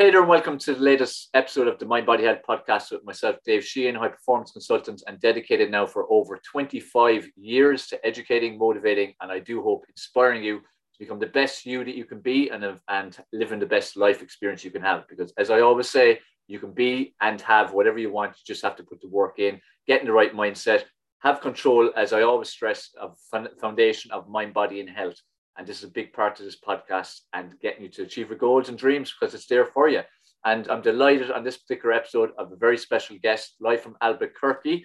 [0.00, 3.04] Hey there, and welcome to the latest episode of the Mind Body Health podcast with
[3.04, 8.56] myself, Dave Sheahan, high performance consultant and dedicated now for over 25 years to educating,
[8.56, 12.20] motivating, and I do hope inspiring you to become the best you that you can
[12.20, 15.02] be and, and living the best life experience you can have.
[15.08, 18.36] Because as I always say, you can be and have whatever you want.
[18.36, 20.84] You just have to put the work in, get in the right mindset,
[21.24, 23.16] have control, as I always stress, of
[23.60, 25.20] foundation of mind, body, and health.
[25.58, 28.38] And this is a big part of this podcast and getting you to achieve your
[28.38, 30.02] goals and dreams because it's there for you.
[30.44, 34.84] And I'm delighted on this particular episode of a very special guest, live from Albuquerque.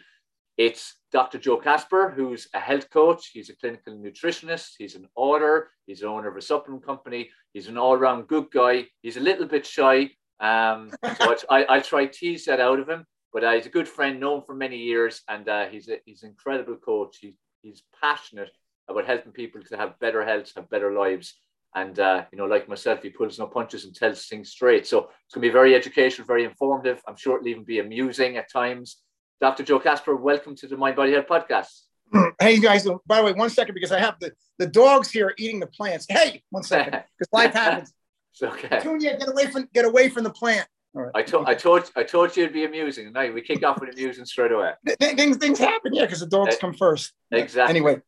[0.57, 1.38] It's Dr.
[1.38, 3.30] Joe Kasper, who's a health coach.
[3.33, 4.71] He's a clinical nutritionist.
[4.80, 5.70] He's an author.
[5.85, 7.30] He's the owner of a supplement company.
[7.53, 8.88] He's an all round good guy.
[9.03, 10.09] He's a little bit shy.
[10.39, 13.05] Um, so I, I'll try tease that out of him.
[13.31, 16.23] But uh, he's a good friend, known for many years, and uh, he's a, he's
[16.23, 17.17] an incredible coach.
[17.19, 18.52] He, he's passionate
[18.89, 21.35] about helping people to have better health, have better lives.
[21.75, 24.85] And, uh, you know, like myself, he pulls no punches and tells things straight.
[24.85, 27.02] So it's going to be very educational, very informative.
[27.08, 28.97] I'm sure it'll even be amusing at times.
[29.41, 29.63] Dr.
[29.63, 31.81] Joe Kasper, welcome to the Mind Body Health podcast.
[32.39, 35.59] Hey, guys, by the way, one second, because I have the, the dogs here eating
[35.59, 36.05] the plants.
[36.09, 37.93] Hey, one second, because life happens.
[38.33, 38.67] it's okay.
[38.67, 40.67] Petunia, get away from get away from the plant.
[40.95, 41.11] All right.
[41.15, 43.11] I told I told I told you it'd be amusing.
[43.13, 44.73] No, we kick off with amusing straight away.
[44.86, 47.13] Th- things things happen, yeah, because the dogs uh, come first.
[47.31, 47.69] Exactly.
[47.69, 48.02] Anyway,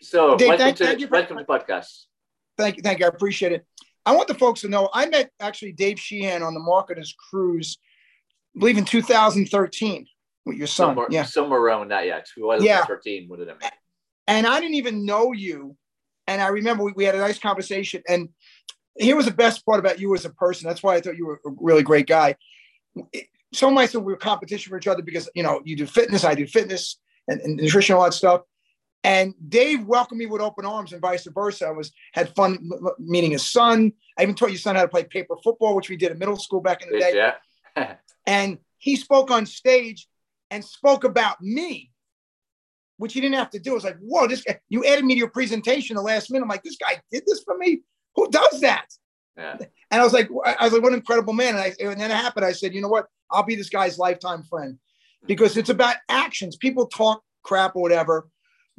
[0.00, 2.04] so Dave, welcome, thank, to, thank you welcome to the podcast.
[2.56, 3.06] Thank you, thank you.
[3.06, 3.66] I appreciate it.
[4.06, 7.78] I want the folks to know I met actually Dave Sheahan on the Marketers Cruise,
[8.56, 10.06] I believe in 2013
[10.46, 10.88] with your son.
[10.88, 12.06] Somewhere, yeah, somewhere around that.
[12.06, 13.28] Yeah, 2013 yeah.
[13.28, 13.70] would have been.
[14.26, 15.76] And I didn't even know you,
[16.26, 18.02] and I remember we, we had a nice conversation.
[18.08, 18.28] And
[18.98, 20.66] here was the best part about you as a person.
[20.66, 22.36] That's why I thought you were a really great guy.
[23.52, 26.24] Some might say we were competition for each other because you know you do fitness,
[26.24, 28.42] I do fitness and, and nutrition, all that stuff.
[29.02, 31.66] And Dave welcomed me with open arms and vice versa.
[31.66, 33.92] I was had fun meeting his son.
[34.18, 36.36] I even taught your son how to play paper football, which we did in middle
[36.36, 37.32] school back in the day.
[37.76, 37.94] Yeah.
[38.26, 40.06] and he spoke on stage
[40.50, 41.90] and spoke about me,
[42.98, 43.70] which he didn't have to do.
[43.70, 46.42] I was like, whoa, this guy, you added me to your presentation the last minute.
[46.42, 47.80] I'm like, this guy did this for me.
[48.16, 48.86] Who does that?
[49.36, 49.56] Yeah.
[49.90, 51.54] And I was like, I was like, what an incredible man.
[51.54, 52.44] And, I, and then it happened.
[52.44, 53.06] I said, you know what?
[53.30, 54.78] I'll be this guy's lifetime friend
[55.26, 56.56] because it's about actions.
[56.56, 58.28] People talk crap or whatever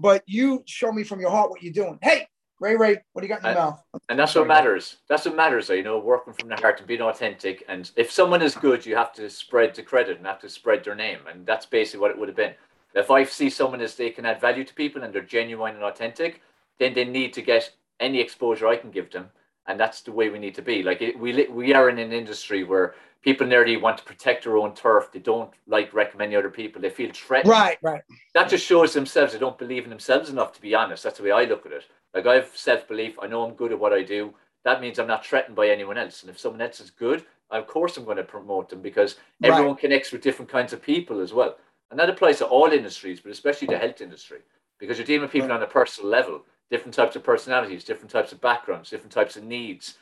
[0.01, 1.99] but you show me from your heart what you're doing.
[2.01, 2.27] Hey,
[2.59, 3.83] Ray, Ray, what do you got in your and, mouth?
[4.09, 4.97] And that's what matters.
[5.07, 7.63] That's what matters, you know, working from the heart and being authentic.
[7.67, 10.83] And if someone is good, you have to spread the credit and have to spread
[10.83, 11.19] their name.
[11.31, 12.53] And that's basically what it would have been.
[12.93, 15.83] If I see someone as they can add value to people and they're genuine and
[15.83, 16.41] authentic,
[16.77, 19.29] then they need to get any exposure I can give them.
[19.65, 20.83] And that's the way we need to be.
[20.83, 24.57] Like it, we we are in an industry where people nearly want to protect their
[24.57, 25.11] own turf.
[25.11, 26.81] They don't like recommending other people.
[26.81, 27.51] They feel threatened.
[27.51, 28.01] Right, right.
[28.33, 31.03] That just shows themselves they don't believe in themselves enough, to be honest.
[31.03, 31.85] That's the way I look at it.
[32.13, 33.17] Like I have self belief.
[33.21, 34.33] I know I'm good at what I do.
[34.63, 36.21] That means I'm not threatened by anyone else.
[36.21, 39.73] And if someone else is good, of course I'm going to promote them because everyone
[39.73, 39.79] right.
[39.79, 41.57] connects with different kinds of people as well.
[41.89, 44.39] And that applies to all industries, but especially the health industry,
[44.79, 45.57] because you're dealing with people right.
[45.57, 49.43] on a personal level, different types of personalities, different types of backgrounds, different types of
[49.43, 49.95] needs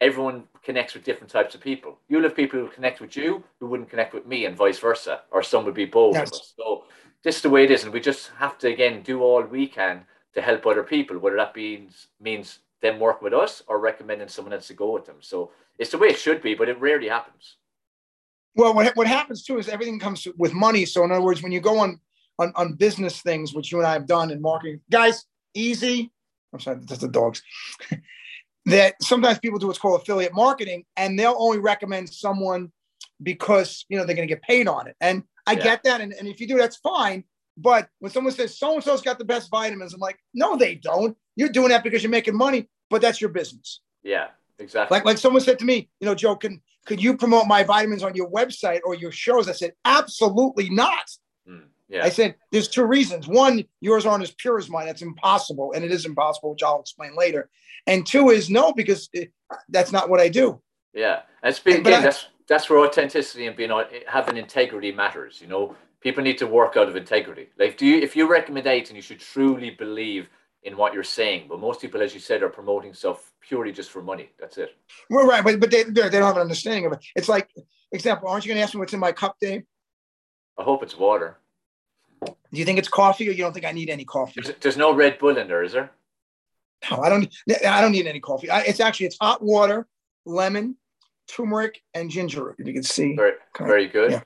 [0.00, 1.98] everyone connects with different types of people.
[2.08, 5.22] You'll have people who connect with you who wouldn't connect with me, and vice versa,
[5.30, 6.54] or some would be both yes.
[6.56, 6.84] So
[7.22, 9.66] this is the way it is, and we just have to again do all we
[9.66, 10.04] can
[10.34, 14.52] to help other people, whether that means means them working with us or recommending someone
[14.52, 15.16] else to go with them.
[15.20, 17.56] So it's the way it should be, but it rarely happens.
[18.54, 20.84] Well, what, what happens too is everything comes with money.
[20.84, 22.00] So in other words, when you go on
[22.38, 25.24] on, on business things, which you and I have done in marketing, guys,
[25.54, 26.12] easy.
[26.52, 27.42] I'm sorry, that's the dogs.
[28.66, 32.70] that sometimes people do what's called affiliate marketing and they'll only recommend someone
[33.22, 34.96] because you know they're going to get paid on it.
[35.00, 35.62] And i yeah.
[35.62, 37.24] get that and, and if you do that's fine.
[37.58, 40.74] But when someone says so and so's got the best vitamins i'm like no they
[40.74, 41.16] don't.
[41.36, 43.80] You're doing that because you're making money but that's your business.
[44.02, 44.28] Yeah
[44.58, 44.94] exactly.
[44.94, 48.02] Like like someone said to me you know joe can could you promote my vitamins
[48.02, 49.48] on your website or your shows?
[49.48, 51.10] I said absolutely not.
[51.48, 52.04] Mm, yeah.
[52.04, 55.84] i said there's two reasons one yours aren't as pure as mine that's impossible and
[55.84, 57.48] it is impossible which i'll explain later
[57.86, 59.32] and two is no, because it,
[59.68, 60.60] that's not what I do.
[60.92, 63.70] Yeah, and speaking again, I, that's that's where authenticity and being
[64.08, 65.40] having integrity matters.
[65.40, 67.48] You know, people need to work out of integrity.
[67.58, 70.28] Like, do you if you recommend anything, you should truly believe
[70.62, 71.46] in what you're saying.
[71.48, 74.30] But most people, as you said, are promoting stuff purely just for money.
[74.40, 74.70] That's it.
[75.10, 77.04] Well, right, but but they they don't have an understanding of it.
[77.14, 77.50] It's like,
[77.92, 79.62] example, aren't you going to ask me what's in my cup, Dave?
[80.58, 81.36] I hope it's water.
[82.24, 84.40] Do you think it's coffee, or you don't think I need any coffee?
[84.40, 85.90] There's, there's no Red Bull in there, is there?
[86.90, 87.34] No, I don't.
[87.66, 88.50] I don't need any coffee.
[88.50, 89.86] I, it's actually it's hot water,
[90.24, 90.76] lemon,
[91.28, 92.54] turmeric, and ginger.
[92.58, 93.16] If you can see.
[93.16, 94.12] Very, very good.
[94.12, 94.22] Yeah.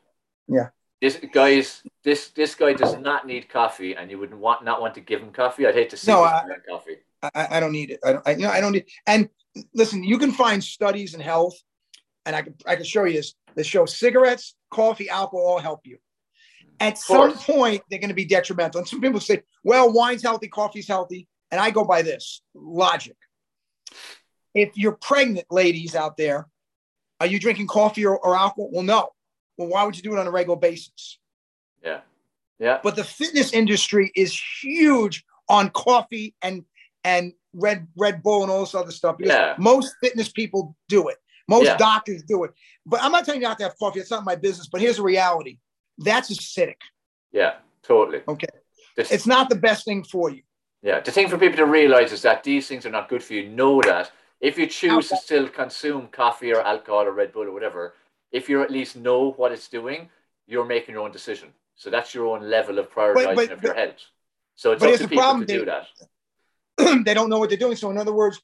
[0.48, 0.68] Yeah.
[1.00, 4.94] This guys, this this guy does not need coffee, and you would want not want
[4.94, 5.66] to give him coffee.
[5.66, 6.96] I'd hate to see no, I, coffee.
[7.22, 8.00] I, I don't need it.
[8.04, 8.28] I don't.
[8.28, 8.84] I, you know, I don't need.
[9.06, 9.30] And
[9.72, 11.58] listen, you can find studies in health,
[12.26, 13.34] and I can I can show you this.
[13.54, 15.98] They show cigarettes, coffee, alcohol help you.
[16.80, 18.78] At some point, they're going to be detrimental.
[18.78, 23.16] And some people say, "Well, wine's healthy, coffee's healthy," and I go by this logic.
[24.54, 26.48] If you're pregnant, ladies out there,
[27.20, 28.70] are you drinking coffee or, or alcohol?
[28.72, 29.10] Well, no.
[29.58, 31.18] Well, why would you do it on a regular basis?
[31.84, 32.00] Yeah.
[32.58, 32.80] Yeah.
[32.82, 36.64] But the fitness industry is huge on coffee and
[37.04, 39.54] and Red Red Bull and all this other stuff Yeah.
[39.58, 41.18] most fitness people do it.
[41.46, 41.76] Most Yeah.
[41.76, 42.52] doctors do it.
[42.86, 44.00] But I'm not telling you not to have coffee.
[44.00, 44.68] It's not my business.
[44.68, 45.58] But here's the reality:
[45.98, 46.76] that's acidic.
[47.32, 47.54] Yeah.
[47.82, 48.20] Totally.
[48.28, 48.46] Okay,
[48.96, 50.42] This- it's not the best thing for you.
[50.82, 53.34] Yeah, the thing for people to realize is that these things are not good for
[53.34, 53.48] you.
[53.48, 57.52] Know that if you choose to still consume coffee or alcohol or Red Bull or
[57.52, 57.94] whatever,
[58.32, 60.08] if you at least know what it's doing,
[60.46, 61.52] you're making your own decision.
[61.74, 64.02] So that's your own level of prioritizing but- of your but- health.
[64.56, 65.86] So it's but up to the people problem, to do that.
[67.04, 67.76] they don't know what they're doing.
[67.76, 68.40] So in other words,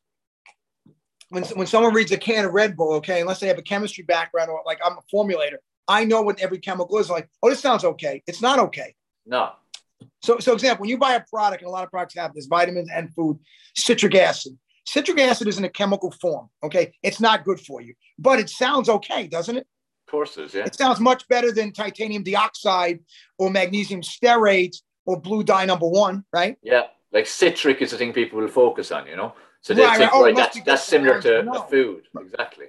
[1.28, 4.04] when when someone reads a can of Red Bull, okay, unless they have a chemistry
[4.04, 7.10] background or like I'm a formulator, I know what every chemical is.
[7.10, 8.22] Like, oh, this sounds okay.
[8.26, 8.94] It's not okay.
[9.24, 9.52] No.
[10.22, 12.46] So, so example, when you buy a product, and a lot of products have this
[12.46, 13.38] vitamins and food,
[13.76, 14.58] citric acid.
[14.86, 16.48] Citric acid is in a chemical form.
[16.62, 19.66] Okay, it's not good for you, but it sounds okay, doesn't it?
[20.06, 20.64] Of Courses, yeah.
[20.64, 23.00] It sounds much better than titanium dioxide
[23.38, 26.56] or magnesium stearate or blue dye number one, right?
[26.62, 26.84] Yeah.
[27.12, 29.34] Like citric is the thing people will focus on, you know?
[29.62, 30.34] So they Right, think, oh, right.
[30.34, 31.52] Oh, right, that's, that's similar to No.
[31.52, 32.04] a food.
[32.20, 32.66] Exactly.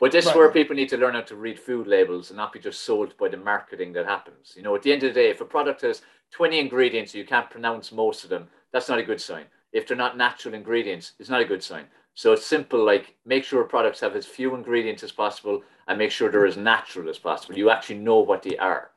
[0.00, 2.54] But this is where people need to learn how to read food labels and not
[2.54, 4.54] be just sold by the marketing that happens.
[4.56, 6.00] You know, at the end of the day, if a product has
[6.30, 9.44] 20 ingredients, you can't pronounce most of them, that's not a good sign.
[9.72, 11.84] If they're not natural ingredients, it's not a good sign.
[12.14, 16.10] So it's simple, like make sure products have as few ingredients as possible and make
[16.10, 17.56] sure they're as natural as possible.
[17.58, 18.90] You actually know what they are.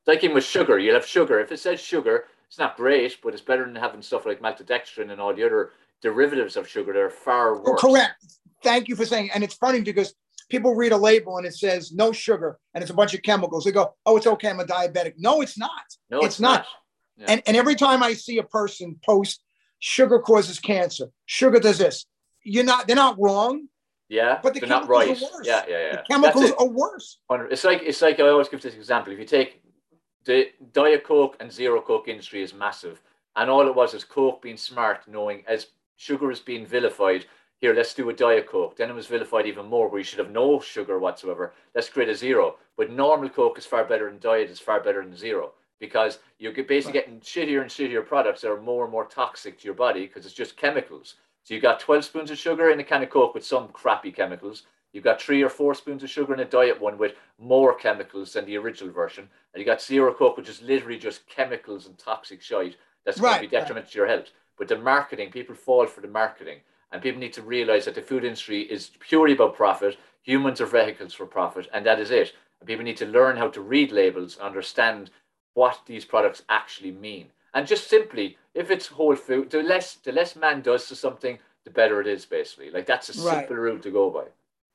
[0.00, 1.38] It's like even with sugar, you'll have sugar.
[1.38, 5.10] If it says sugar, it's not great, but it's better than having stuff like maltodextrin
[5.12, 5.70] and all the other
[6.02, 7.80] derivatives of sugar that are far Oh, worse.
[7.80, 8.24] correct.
[8.62, 9.30] Thank you for saying.
[9.34, 10.14] And it's funny because
[10.48, 13.64] people read a label and it says no sugar and it's a bunch of chemicals.
[13.64, 14.50] They go, "Oh, it's okay.
[14.50, 15.70] I'm a diabetic." No, it's not.
[16.10, 16.60] No, It's it's, not.
[16.60, 16.66] not.
[17.16, 17.26] Yeah.
[17.28, 19.42] And and every time I see a person post,
[19.78, 22.06] "Sugar causes cancer," "Sugar does this,"
[22.42, 22.86] you're not.
[22.86, 23.68] They're not wrong.
[24.08, 25.18] Yeah, But the they're not right.
[25.42, 25.96] Yeah, yeah, yeah.
[25.96, 27.18] The chemicals are worse.
[27.50, 29.10] It's like it's like I always give this example.
[29.12, 29.62] If you take
[30.24, 33.00] the Diet Coke and Zero Coke industry is massive,
[33.36, 37.24] and all it was is Coke being smart, knowing as sugar is being vilified.
[37.62, 38.76] Here, let's do a Diet Coke.
[38.76, 41.52] Then it was vilified even more, where you should have no sugar whatsoever.
[41.76, 42.56] Let's create a zero.
[42.76, 46.52] But normal Coke is far better than Diet is far better than zero because you're
[46.52, 50.08] basically getting shittier and shittier products that are more and more toxic to your body
[50.08, 51.14] because it's just chemicals.
[51.44, 54.10] So you've got 12 spoons of sugar in a can of Coke with some crappy
[54.10, 54.64] chemicals.
[54.92, 58.32] You've got three or four spoons of sugar in a diet one with more chemicals
[58.32, 59.28] than the original version.
[59.54, 63.34] And you got zero Coke, which is literally just chemicals and toxic shite that's going
[63.34, 64.30] to be detrimental to your health.
[64.58, 66.58] But the marketing, people fall for the marketing.
[66.92, 69.96] And people need to realize that the food industry is purely about profit.
[70.22, 72.32] Humans are vehicles for profit, and that is it.
[72.60, 75.10] And people need to learn how to read labels, understand
[75.54, 77.28] what these products actually mean.
[77.54, 81.38] And just simply, if it's whole food, the less the less man does to something,
[81.64, 82.70] the better it is, basically.
[82.70, 83.40] Like that's a Right.
[83.40, 84.24] simple rule to go by.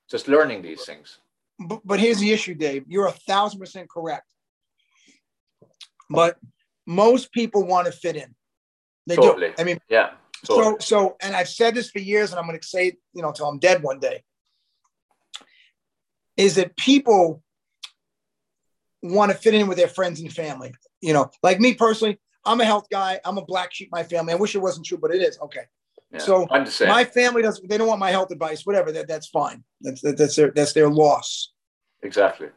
[0.09, 1.19] Just learning these things.
[1.59, 2.85] But, but here's the issue, Dave.
[2.87, 4.25] You're a thousand percent correct.
[6.09, 6.37] But
[6.85, 8.33] most people want to fit in.
[9.05, 9.49] They Totally.
[9.49, 9.53] do.
[9.57, 10.11] I mean, Yeah.
[10.45, 13.21] So so, and I've said this for years, and I'm going to say it, you
[13.21, 14.23] know, till I'm dead one day.
[16.35, 17.41] Is that people
[19.01, 20.73] want to fit in with their friends and family?
[21.01, 23.19] You know, like me personally, I'm a health guy.
[23.25, 23.89] I'm a black sheep.
[23.91, 24.33] My family.
[24.33, 25.39] I wish it wasn't true, but it is.
[25.39, 25.61] Okay.
[26.11, 26.19] Yeah.
[26.19, 26.87] so I'm the same.
[26.87, 27.67] My family doesn't.
[27.67, 28.65] They don't want my health advice.
[28.65, 28.91] Whatever.
[28.91, 29.63] That, that's fine.
[29.81, 31.51] That's that, that's their that's their loss.
[32.03, 32.49] exactly.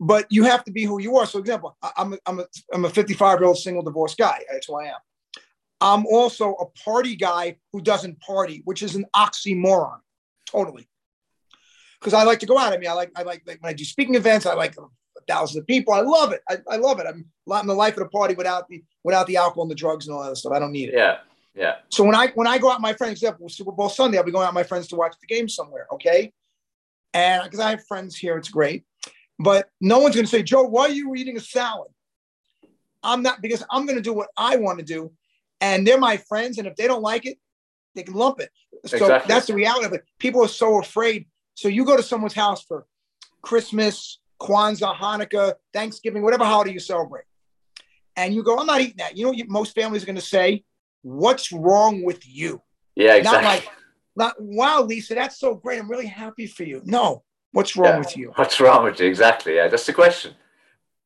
[0.00, 1.26] but you have to be who you are.
[1.26, 4.42] So, example, I- I'm a, I'm a, I'm a 55 year old single divorced guy.
[4.50, 5.00] That's who I am.
[5.80, 9.98] I'm also a party guy who doesn't party, which is an oxymoron,
[10.46, 10.88] totally.
[12.00, 12.72] Because I like to go out.
[12.72, 14.46] I mean, I like I like, like when I do speaking events.
[14.46, 14.74] I like
[15.28, 15.92] thousands of people.
[15.92, 16.40] I love it.
[16.48, 17.06] I, I love it.
[17.06, 17.26] I'm
[17.60, 20.14] in the life of the party without the without the alcohol and the drugs and
[20.14, 20.52] all that other stuff.
[20.52, 20.94] I don't need it.
[20.94, 21.18] Yeah.
[21.54, 21.76] Yeah.
[21.88, 24.30] So when I when I go out, my friends, example Super Bowl Sunday, I'll be
[24.30, 25.86] going out with my friends to watch the game somewhere.
[25.92, 26.32] Okay,
[27.14, 28.84] and because I have friends here, it's great.
[29.38, 31.90] But no one's going to say, Joe, why are you eating a salad?
[33.02, 35.12] I'm not because I'm going to do what I want to do,
[35.60, 37.38] and they're my friends, and if they don't like it,
[37.94, 38.50] they can lump it.
[38.84, 39.28] So Exactly.
[39.32, 40.04] that's the reality of it.
[40.18, 41.26] People are so afraid.
[41.54, 42.86] So you go to someone's house for
[43.42, 47.24] Christmas, Kwanzaa, Hanukkah, Thanksgiving, whatever holiday you celebrate,
[48.16, 49.16] and you go, I'm not eating that.
[49.16, 50.64] You know what you- most families are going to say?
[51.02, 52.60] What's wrong with you?
[52.94, 53.08] Yeah.
[53.08, 53.46] Not Exactly.
[53.48, 53.68] like,
[54.16, 55.78] not wow, Lisa, that's so great.
[55.78, 56.82] I'm really happy for you.
[56.84, 57.22] No,
[57.52, 57.98] what's wrong Yeah.
[57.98, 58.32] with you?
[58.36, 59.06] What's wrong with you?
[59.06, 59.54] Exactly.
[59.56, 60.34] Yeah, that's the question.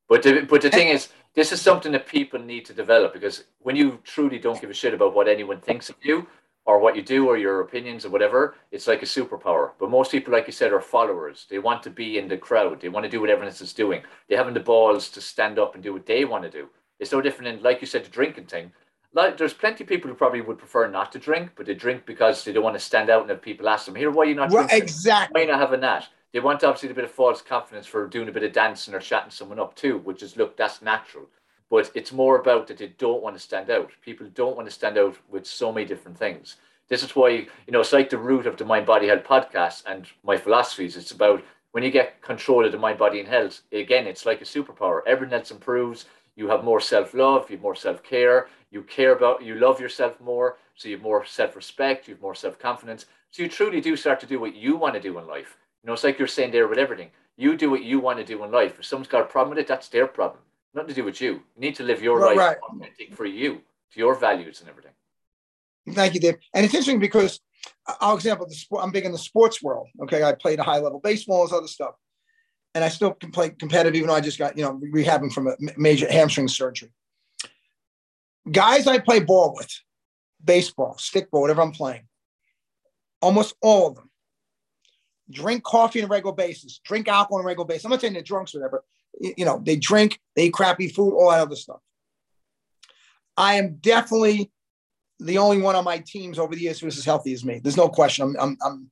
[0.09, 3.45] But the, but the thing is, this is something that people need to develop because
[3.61, 6.27] when you truly don't give a shit about what anyone thinks of you,
[6.67, 9.71] or what you do or your opinions or whatever, it's like a superpower.
[9.81, 11.47] But most people, like you said, are followers.
[11.51, 12.81] They want to be in the crowd.
[12.81, 14.03] They want to do what everyone else is doing.
[14.29, 16.69] They haven't the balls to stand up and do what they want to do.
[16.99, 18.73] It's no different than, like you said, the drinking thing.
[19.13, 22.07] Like, there's plenty of people who probably would prefer not to drink, but they drink
[22.07, 24.27] because they don't want to stand out and have people ask them, "Here, why are
[24.27, 24.83] you not Well, drinking?
[24.83, 25.41] exactly.
[25.41, 28.33] Why not having that?" They want obviously a bit of false confidence for doing a
[28.33, 31.27] bit of dancing or chatting someone up too, which is look, that's natural.
[31.71, 33.91] But it's more about that they don't want to stand out.
[34.03, 36.57] People don't want to stand out with so many different things.
[36.89, 39.85] This is why, you know, it's like the root of the Mind Body Health podcast
[39.87, 40.97] and my philosophies.
[40.97, 44.41] It's about when you get control of the mind, body, and health, again, it's like
[44.41, 45.03] a superpower.
[45.07, 46.07] Everything else improves.
[46.37, 49.81] You have more self love, you have more self care, you care about, you love
[49.81, 50.59] yourself more.
[50.75, 53.07] So you have more self respect, you have more self confidence.
[53.31, 55.57] So you truly do start to do what you want to do in life.
[55.83, 57.11] You know, it's like you're saying there with everything.
[57.37, 58.79] You do what you want to do in life.
[58.79, 60.43] If someone's got a problem with it, that's their problem.
[60.75, 61.33] Nothing to do with you.
[61.33, 62.57] You need to live your Right, life right.
[62.71, 64.93] authentic for you, to your values and everything.
[65.93, 66.37] Thank you, Dave.
[66.55, 67.41] And it's interesting because
[68.01, 68.85] I'll example the sport.
[68.85, 69.89] I'm big in the sports world.
[70.03, 71.95] Okay, I played a high level baseball, and other stuff,
[72.75, 75.49] and I still can play competitive, even though I just got you know rehabbing from
[75.49, 76.91] a major hamstring surgery.
[78.51, 79.71] Guys, I play ball with,
[80.45, 82.07] baseball, stickball, whatever I'm playing.
[83.23, 84.10] Almost all of them
[85.31, 87.85] drink coffee on a regular basis, drink alcohol on a regular basis.
[87.85, 88.85] I'm not saying they're drunks or whatever.
[89.21, 91.81] You know, they drink, they eat crappy food, all that other stuff.
[93.37, 94.51] I am definitely
[95.19, 97.61] the only one on my teams over the years who's as healthy as me.
[97.63, 98.25] There's no question.
[98.25, 98.91] I'm, I'm, I'm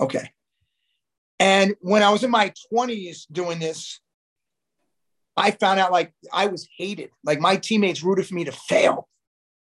[0.00, 0.30] okay.
[1.40, 4.00] And when I was in my 20s doing this,
[5.36, 7.10] I found out like I was hated.
[7.24, 9.08] Like my teammates rooted for me to fail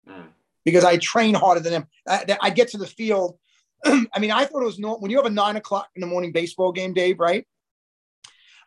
[0.08, 0.26] Mm.
[0.66, 1.88] because I train harder than them.
[2.06, 3.38] I, I get to the field.
[4.14, 6.08] I mean, I thought it was normal when you have a nine o'clock in the
[6.08, 7.46] morning baseball game, Dave, right?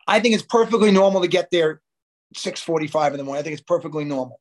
[0.07, 1.81] I think it's perfectly normal to get there
[2.35, 3.39] 6:45 in the morning.
[3.39, 4.39] I think it's perfectly normal.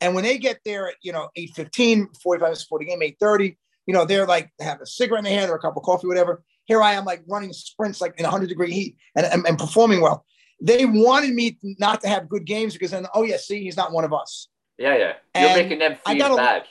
[0.00, 3.56] And when they get there at, you know, 8:15, 45 minutes before the game, 8:30,
[3.86, 6.06] you know, they're like have a cigarette in their hand or a cup of coffee,
[6.06, 6.42] whatever.
[6.64, 10.00] Here I am, like running sprints like in 100 degree heat and, and, and performing
[10.00, 10.24] well.
[10.60, 13.92] They wanted me not to have good games because then, oh yeah, see, he's not
[13.92, 14.48] one of us.
[14.78, 15.12] Yeah, yeah.
[15.38, 16.64] You're And making them feel bad.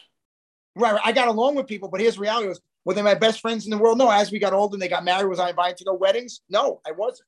[0.76, 1.02] Right, right.
[1.06, 3.72] I got along with people, but here's reality: was were they my best friends in
[3.72, 3.98] the world?
[3.98, 4.10] No.
[4.10, 6.42] As we got older and they got married, was I invited to their weddings?
[6.50, 7.28] No, I wasn't.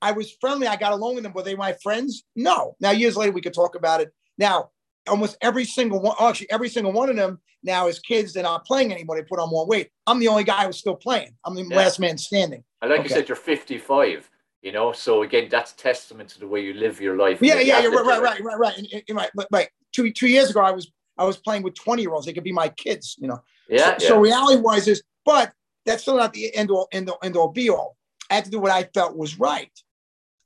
[0.00, 0.66] I was friendly.
[0.66, 1.32] I got along with them.
[1.32, 2.24] Were they my friends?
[2.36, 2.76] No.
[2.80, 4.10] Now years later, we could talk about it.
[4.36, 4.70] Now,
[5.08, 8.32] almost every single one, oh, actually every single one of them now is kids.
[8.32, 9.16] They're not playing anymore.
[9.16, 9.90] They put on more weight.
[10.06, 11.30] I'm the only guy who's still playing.
[11.44, 11.76] I'm the Yeah.
[11.76, 12.62] last man standing.
[12.80, 13.08] And like Okay.
[13.08, 14.30] you said, you're 55,
[14.62, 17.38] you know, so again, that's testament to the way you live your life.
[17.42, 19.04] Yeah, yeah, you're right, right, right, right, right.
[19.10, 19.68] Right, but right.
[19.92, 22.26] Two two years ago, I was I was playing with 20 year olds.
[22.26, 23.40] They could be my kids, you know.
[23.68, 24.08] Yeah, so, yeah.
[24.08, 25.52] so reality wise is, but
[25.84, 27.96] that's still not the end all, end all, end all be all.
[28.30, 29.70] I had to do what I felt was right.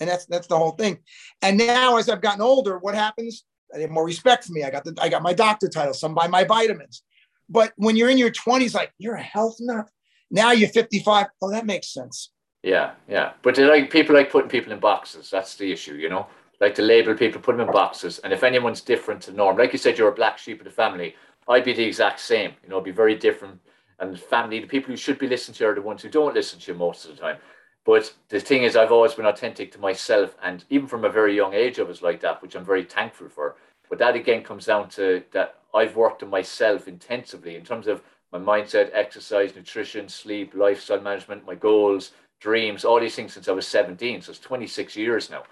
[0.01, 0.99] And that's that's the whole thing.
[1.43, 3.45] And now as I've gotten older, what happens?
[3.75, 4.65] I have more respect for me.
[4.65, 7.03] I got the I got my doctor title, some buy my vitamins.
[7.49, 9.89] But when you're in your 20s, like you're a health nut.
[10.31, 11.27] Now you're 55.
[11.43, 12.33] Oh, that makes sense.
[12.63, 13.33] Yeah, yeah.
[13.43, 15.31] But like people like putting people in boxes.
[15.31, 16.27] That's the issue, you know.
[16.63, 18.21] Like to label people, put them in boxes.
[18.21, 20.71] And if anyone's different to norm, like you said, you're a black sheep of the
[20.71, 21.17] family.
[21.49, 22.53] I'd be the exact same.
[22.63, 23.59] You know, be very different.
[23.99, 26.37] And family, the people who should be listening to you are the ones who don't
[26.37, 27.39] listen to you most of the time.
[27.85, 31.35] But the thing is, I've always been authentic to myself, and even from a very
[31.35, 33.57] young age, I was like that, which I'm very thankful for.
[33.91, 38.03] But that again comes down to that I've worked on myself intensively in terms of
[38.31, 43.53] my mindset, exercise, nutrition, sleep, lifestyle management, my goals, dreams, all these things since I
[43.53, 44.23] was 17.
[44.23, 45.43] So it's 26 years now.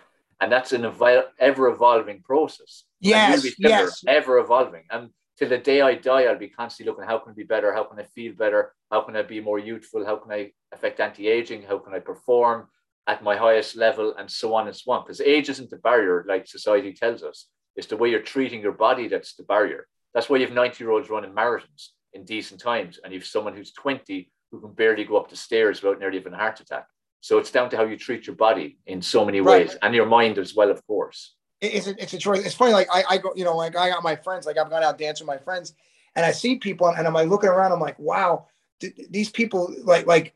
[0.40, 2.84] And that's an evol- ever evolving process.
[3.00, 4.02] Yes, similar, yes.
[4.06, 4.84] ever evolving.
[4.90, 7.72] And till the day I die, I'll be constantly looking how can I be better?
[7.72, 8.72] How can I feel better?
[8.90, 10.04] How can I be more youthful?
[10.04, 11.62] How can I affect anti aging?
[11.62, 12.68] How can I perform
[13.06, 14.14] at my highest level?
[14.18, 15.02] And so on and so on.
[15.02, 17.46] Because age isn't the barrier, like society tells us.
[17.76, 19.86] It's the way you're treating your body that's the barrier.
[20.14, 23.26] That's why you have 90 year olds running marathons in decent times, and you have
[23.26, 26.60] someone who's 20 who can barely go up the stairs without nearly having a heart
[26.60, 26.86] attack.
[27.20, 29.66] So it's down to how you treat your body in so many Right.
[29.68, 31.34] ways, and your mind as well, of course.
[31.60, 32.44] It's a, it's a choice.
[32.46, 32.72] It's funny.
[32.72, 34.96] Like I, I go, you know, like I got my friends, like I've gone out
[34.96, 35.74] dancing with my friends
[36.16, 38.46] and I see people and I'm like looking around, I'm like, wow,
[38.80, 40.32] th- these people like, like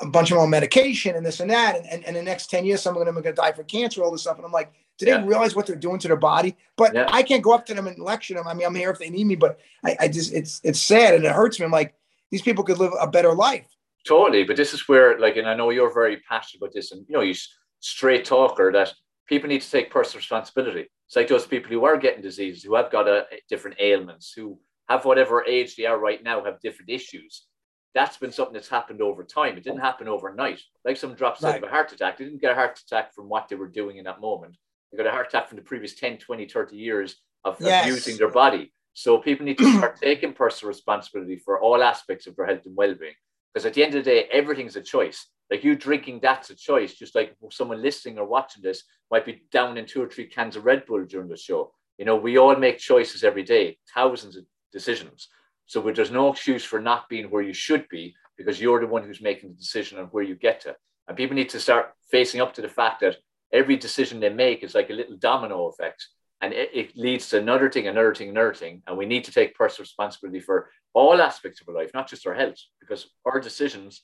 [0.00, 1.76] a bunch of them on medication and this and that.
[1.76, 3.62] And, and, and the next 10 years, some of them are going to die for
[3.62, 4.36] cancer, all this stuff.
[4.38, 5.26] And I'm like, do they Yeah.
[5.26, 6.56] realize what they're doing to their body?
[6.78, 7.08] But Yeah.
[7.10, 8.48] I can't go up to them and lecture them.
[8.48, 11.14] I mean, I'm here if they need me, but I, I just, it's, it's sad
[11.14, 11.66] and it hurts me.
[11.66, 11.94] I'm like,
[12.30, 13.66] these people could live a better life.
[14.06, 17.04] Totally, but this is where, like, and I know you're very passionate about this, and
[17.08, 17.34] you know, you
[17.80, 18.92] straight talker that
[19.28, 20.88] people need to take personal responsibility.
[21.06, 24.58] It's like those people who are getting diseases, who have got a, different ailments, who
[24.88, 27.46] have whatever age they are right now, have different issues.
[27.94, 29.56] That's been something that's happened over time.
[29.56, 30.60] It didn't happen overnight.
[30.84, 33.28] Like someone drops dead of a heart attack, they didn't get a heart attack from
[33.28, 34.56] what they were doing in that moment.
[34.90, 37.82] They got a heart attack from the previous 10, 20, 30 years of Yes.
[37.82, 38.72] abusing their body.
[38.94, 42.76] So people need to start taking personal responsibility for all aspects of their health and
[42.76, 43.14] well-being.
[43.52, 45.26] Because at the end of the day, everything's a choice.
[45.50, 46.94] Like you drinking, that's a choice.
[46.94, 50.56] Just like someone listening or watching this might be down in two or three cans
[50.56, 51.72] of Red Bull during the show.
[51.98, 55.28] You know, we all make choices every day, thousands of decisions.
[55.66, 59.04] So there's no excuse for not being where you should be because you're the one
[59.04, 60.74] who's making the decision on where you get to.
[61.06, 63.16] And people need to start facing up to the fact that
[63.52, 66.06] every decision they make is like a little domino effect.
[66.42, 68.82] And it, it leads to another thing, another thing, another thing.
[68.86, 72.26] And we need to take personal responsibility for all aspects of our life, not just
[72.26, 74.02] our health, because our decisions,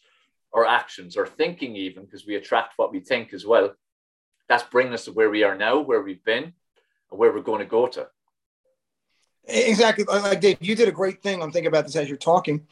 [0.54, 3.74] our actions, our thinking, even because we attract what we think as well,
[4.48, 7.58] that's bringing us to where we are now, where we've been, and where we're going
[7.58, 8.06] to go to.
[9.48, 10.04] Exactly.
[10.04, 11.42] Like Dave, you did a great thing.
[11.42, 12.66] I'm thinking about this as you're talking.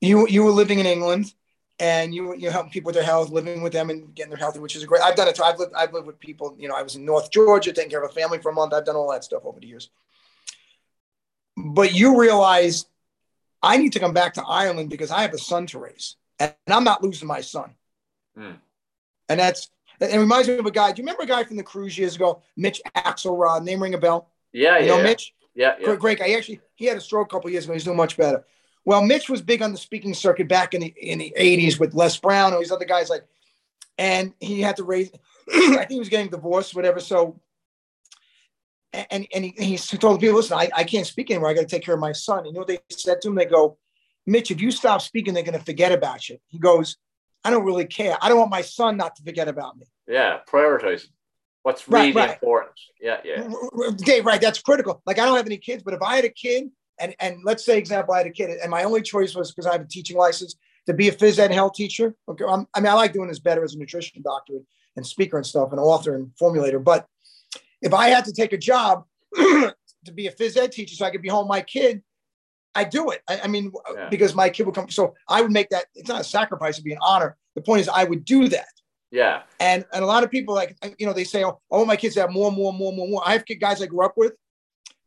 [0.00, 1.34] You you were living in England
[1.78, 4.58] and you you helping people with their health, living with them and getting their healthy,
[4.58, 5.02] which is a great.
[5.02, 5.36] I've done it.
[5.36, 5.42] Too.
[5.42, 6.56] I've lived I've lived with people.
[6.58, 8.72] You know, I was in North Georgia taking care of a family for a month.
[8.72, 9.90] I've done all that stuff over the years.
[11.56, 12.86] But you realize
[13.62, 16.54] I need to come back to Ireland because I have a son to raise, and
[16.68, 17.74] I'm not losing my son.
[18.38, 18.56] Mm.
[19.28, 20.92] And that's it reminds me of a guy.
[20.92, 23.64] Do you remember a guy from the cruise years ago, Mitch Axelrod?
[23.64, 24.30] Name ring a bell?
[24.52, 24.96] Yeah, you yeah.
[24.96, 25.34] know Mitch?
[25.54, 25.84] Yeah, yeah.
[25.86, 26.28] Great, great guy.
[26.28, 27.72] He actually he had a stroke a couple years ago.
[27.74, 28.44] He's doing much better.
[28.86, 31.92] Well, Mitch was big on the speaking circuit back in the in the 80s with
[31.94, 33.24] Les Brown and these other guys like,
[33.98, 35.10] and he had to raise,
[35.52, 37.00] I think he was getting divorced, whatever.
[37.00, 37.40] So
[38.92, 41.50] and and he, he told people, listen, I, I can't speak anymore.
[41.50, 42.46] I got to take care of my son.
[42.46, 43.34] You know what they said to him?
[43.34, 43.76] They go,
[44.24, 46.38] Mitch, if you stop speaking, they're going to forget about you.
[46.46, 46.96] He goes,
[47.44, 48.16] I don't really care.
[48.22, 49.86] I don't want my son not to forget about me.
[50.06, 51.10] Yeah, prioritizing
[51.64, 52.30] what's really right, right.
[52.34, 52.74] important.
[53.00, 53.48] Yeah, yeah.
[53.96, 54.40] Dave, right.
[54.40, 55.02] That's critical.
[55.04, 57.64] Like I don't have any kids, but if I had a kid, and and let's
[57.64, 59.86] say example, I had a kid, and my only choice was because I have a
[59.86, 62.14] teaching license to be a phys ed health teacher.
[62.28, 64.54] Okay, I'm, i mean, I like doing this better as a nutrition doctor
[64.96, 66.82] and speaker and stuff, and author and formulator.
[66.82, 67.06] But
[67.82, 69.74] if I had to take a job to
[70.14, 72.02] be a phys ed teacher so I could be home with my kid,
[72.74, 73.22] I do it.
[73.28, 74.08] I, I mean, yeah.
[74.08, 74.88] because my kid would come.
[74.88, 75.86] So I would make that.
[75.94, 77.36] It's not a sacrifice; it'd be an honor.
[77.54, 78.68] The point is, I would do that.
[79.10, 79.42] Yeah.
[79.60, 82.16] And and a lot of people like you know they say, oh, oh my kids
[82.16, 83.22] have more, more, more, more, more.
[83.26, 84.34] I have guys I grew up with.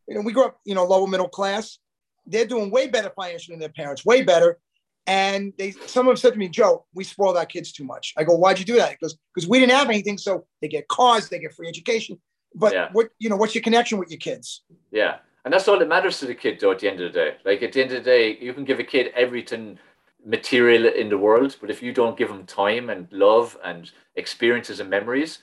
[0.10, 1.80] You know, we grew up, you know, lower middle class.
[2.26, 4.60] They're doing way better financially than their parents, way better.
[5.08, 8.14] And they some of them said to me, Joe, we spoiled our kids too much.
[8.18, 8.92] I go, why'd you do that?
[8.92, 12.20] Because because we didn't have anything, so they get cars, they get free education.
[12.54, 12.90] But yeah.
[12.92, 14.64] what you know, what's your connection with your kids?
[14.92, 15.18] Yeah.
[15.46, 17.38] And that's all that matters to the kid, though, at the end of the day.
[17.46, 19.80] Like, at the end of the day, you can give a kid everything
[20.26, 24.80] material in the world, but if you don't give them time and love and experiences
[24.80, 25.40] and memories,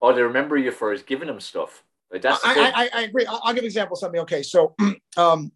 [0.00, 1.84] all they remember you for is giving them stuff.
[2.12, 3.26] Like that's I, I, I, agree.
[3.26, 4.20] I'll, I'll, give an example of something.
[4.20, 4.74] Okay, so
[5.16, 5.50] um,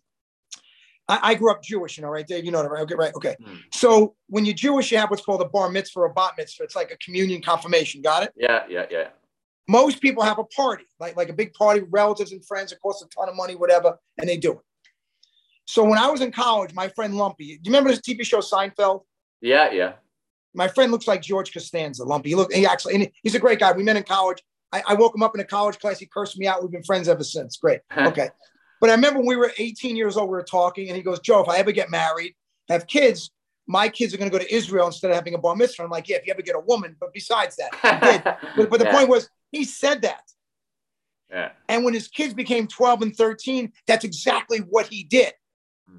[1.09, 2.45] I, I, grew up Jewish, you know, right, Dave?
[2.45, 2.83] You know that, right?
[2.83, 3.15] Okay, right.
[3.15, 3.37] Okay.
[3.45, 3.57] Hmm.
[3.73, 6.65] So when you're Jewish, you have what's called a bar mitzvah or a bat mitzvah.
[6.65, 8.03] It's like a communion confirmation.
[8.03, 8.33] Got it?
[8.37, 9.09] Yeah, yeah, yeah.
[9.69, 12.73] Most people have a party, like like a big party, relatives and friends.
[12.73, 14.59] It costs a ton of money, whatever, and they do it.
[15.67, 18.41] So when I was in college, my friend Lumpy, do you remember this TV show
[18.41, 19.03] Seinfeld?
[19.41, 19.93] Yeah, yeah.
[20.53, 22.31] My friend looks like George Costanza, Lumpy.
[22.31, 23.71] He look, he actually, he's a great guy.
[23.71, 24.43] We met in college.
[24.73, 25.99] I, I, woke him up in a college class.
[25.99, 26.63] He cursed me out.
[26.63, 27.57] We've been friends ever since.
[27.57, 27.81] Great.
[27.97, 28.31] okay.
[28.81, 31.21] But I remember when we were 18 years old, we were talking, and he goes,
[31.21, 32.35] Joe, if I ever get married,
[32.69, 33.31] have kids,
[33.67, 35.83] my kids are going to go to Israel instead of having a bar mitzvah.
[35.83, 36.97] I'm like, yeah, if you ever get a woman.
[36.99, 38.23] But besides that, did.
[38.57, 38.97] but, but the yeah.
[38.97, 40.23] point was, he said that.
[41.31, 41.51] Yeah.
[41.69, 45.33] And when his kids became 12 and 13, that's exactly what he did
[45.89, 45.99] hmm.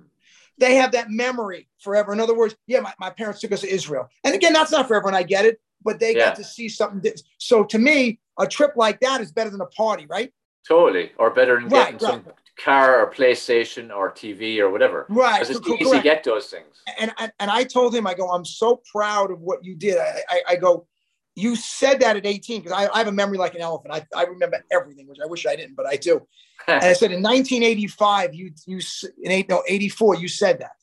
[0.57, 2.11] they have that memory forever.
[2.11, 4.09] In other words, yeah, my, my parents took us to Israel.
[4.23, 6.25] And again, that's not forever, and I get it, but they yeah.
[6.25, 6.99] got to see something.
[7.01, 10.33] That, so to me, a trip like that is better than a party, right?
[10.67, 11.11] Totally.
[11.17, 12.25] Or better than right, getting right.
[12.25, 15.05] some car or PlayStation or TV or whatever.
[15.09, 15.39] Right.
[15.39, 16.83] Because it's easy to get those things.
[16.99, 19.97] And, and, and I told him, I go, I'm so proud of what you did.
[19.97, 20.87] I, I, I go,
[21.35, 23.93] you said that at 18 because I, I, have a memory like an elephant.
[23.93, 26.27] I, I remember everything, which I wish I didn't, but I do.
[26.67, 28.79] and I said in 1985, you you
[29.21, 30.73] in eight no 84, you said that.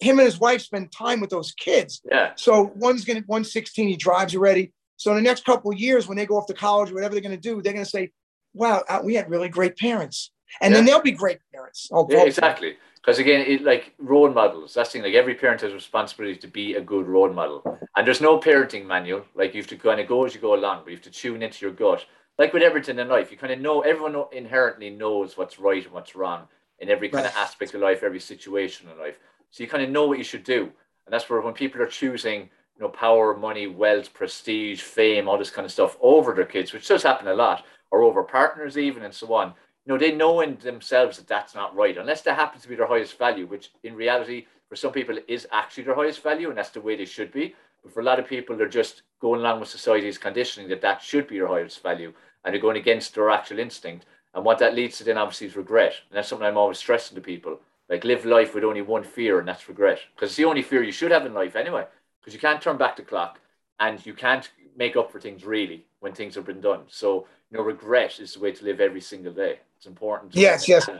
[0.00, 2.00] Him and his wife spend time with those kids.
[2.10, 2.32] Yeah.
[2.36, 4.72] So one's gonna one's 16, he drives already.
[5.00, 7.14] So in the next couple of years, when they go off to college, or whatever
[7.14, 8.10] they're going to do, they're going to say,
[8.52, 10.76] "Wow, uh, we had really great parents," and yeah.
[10.76, 11.88] then they'll be great parents.
[11.90, 12.76] Oh, yeah, exactly.
[13.02, 15.02] Because again, it, like role models, that's the thing.
[15.02, 18.38] Like every parent has a responsibility to be a good role model, and there's no
[18.38, 19.24] parenting manual.
[19.34, 21.10] Like you have to kind of go as you go along, but you have to
[21.10, 22.04] tune into your gut.
[22.38, 25.94] Like with everything in life, you kind of know everyone inherently knows what's right and
[25.94, 26.46] what's wrong
[26.78, 27.32] in every kind right.
[27.32, 29.18] of aspect of life, every situation in life.
[29.50, 31.86] So you kind of know what you should do, and that's where when people are
[31.86, 36.44] choosing, you know, power, money, wealth, prestige, fame, all this kind of stuff over their
[36.44, 39.54] kids, which does happen a lot, or over partners even, and so on
[39.90, 42.86] know, they know in themselves that that's not right, unless that happens to be their
[42.86, 46.70] highest value, which in reality, for some people, is actually their highest value, and that's
[46.70, 47.54] the way they should be.
[47.82, 51.02] But for a lot of people, they're just going along with society's conditioning that that
[51.02, 52.12] should be your highest value,
[52.44, 54.06] and they're going against their actual instinct.
[54.34, 55.94] And what that leads to then obviously is regret.
[56.08, 57.60] And that's something I'm always stressing to people.
[57.88, 60.00] Like live life with only one fear, and that's regret.
[60.14, 61.86] Because it's the only fear you should have in life anyway.
[62.20, 63.40] Because you can't turn back the clock
[63.80, 66.82] and you can't make up for things really when things have been done.
[66.86, 69.58] So, you know, regret is the way to live every single day.
[69.80, 70.36] It's important.
[70.36, 70.90] Yes, yes.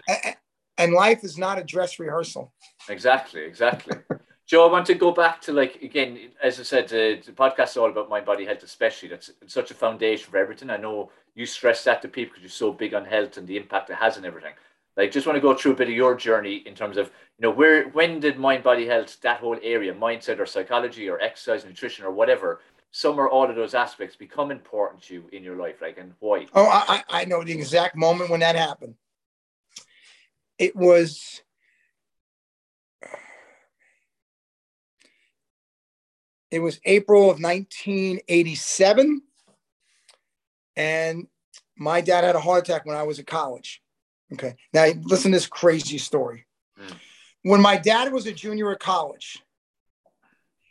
[0.78, 2.50] And life is not a dress rehearsal.
[2.88, 3.98] Exactly, exactly.
[4.46, 7.72] Joe, I want to go back to like again, as I said, uh, the podcast
[7.72, 9.10] is all about mind, body, health, especially.
[9.10, 10.70] That's such a foundation for everything.
[10.70, 13.58] I know you stress that to people because you're so big on health and the
[13.58, 14.54] impact it has on everything.
[14.96, 17.42] Like, just want to go through a bit of your journey in terms of, you
[17.42, 21.64] know, where, when did mind, body, health, that whole area, mindset or psychology or exercise,
[21.64, 22.60] nutrition or whatever,
[22.92, 26.12] some or all of those aspects become important to you in your life, like, and
[26.18, 26.46] why?
[26.54, 28.94] Oh, I, I know the exact moment when that happened.
[30.58, 31.42] It was
[36.50, 39.22] it was April of 1987,
[40.76, 41.26] and
[41.76, 43.80] my dad had a heart attack when I was in college.
[44.32, 46.46] Okay, now listen to this crazy story.
[46.78, 46.94] Mm.
[47.42, 49.42] When my dad was a junior at college,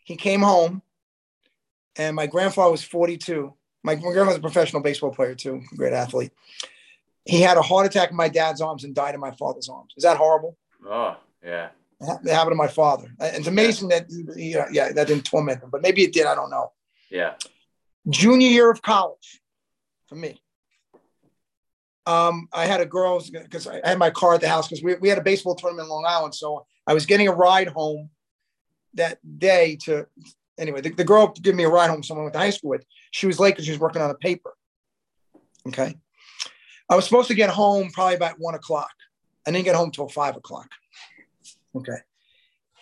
[0.03, 0.83] he came home
[1.99, 3.53] and my grandfather was 42.
[3.83, 6.31] My, my grandfather's a professional baseball player too, great athlete.
[7.25, 9.93] He had a heart attack in my dad's arms and died in my father's arms.
[9.97, 10.57] Is that horrible?
[10.87, 11.69] Oh, yeah.
[12.01, 13.13] It happened to my father.
[13.19, 13.99] It's amazing yeah.
[13.99, 16.25] that, he, yeah, that didn't torment him, but maybe it did.
[16.25, 16.71] I don't know.
[17.11, 17.33] Yeah.
[18.09, 19.41] Junior year of college
[20.07, 20.41] for me.
[22.05, 24.95] Um, I had a girl because I had my car at the house because we,
[24.95, 26.33] we had a baseball tournament in Long Island.
[26.33, 28.09] So I was getting a ride home
[28.93, 30.07] that day to
[30.59, 32.85] anyway, the, the girl gave me a ride home, someone went to high school with.
[33.11, 34.53] She was late because she was working on a paper.
[35.67, 35.95] Okay.
[36.89, 38.91] I was supposed to get home probably about one o'clock.
[39.47, 40.69] I didn't get home till five o'clock.
[41.75, 41.97] Okay.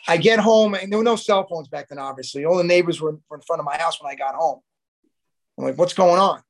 [0.07, 2.45] I get home and there were no cell phones back then, obviously.
[2.45, 4.59] All the neighbors were, were in front of my house when I got home.
[5.57, 6.41] I'm like, what's going on?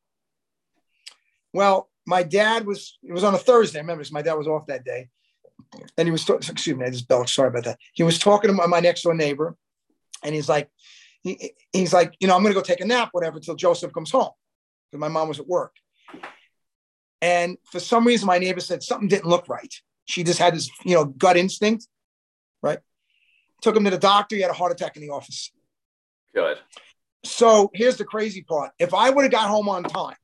[1.54, 3.80] Well, my dad was, it was on a Thursday.
[3.80, 5.10] I remember my dad was off that day.
[5.98, 7.34] And he was, excuse me, I just belched.
[7.34, 7.80] Sorry about that.
[7.94, 9.56] He was talking to my, my next door neighbor
[10.24, 10.70] and he's like,
[11.28, 13.94] he, he's like, you know, I'm going to go take a nap, whatever, until Joseph
[13.94, 14.32] comes home
[14.90, 15.76] because my mom was at work.
[17.22, 19.74] And for some reason, my neighbor said something didn't look right.
[20.06, 21.88] She just had this, you know, gut instinct,
[22.62, 22.80] right?
[23.62, 24.36] Took him to the doctor.
[24.36, 25.52] He had a heart attack in the office.
[26.34, 26.60] Good.
[27.26, 28.72] So here's the crazy part.
[28.80, 30.16] If I would have got home on time,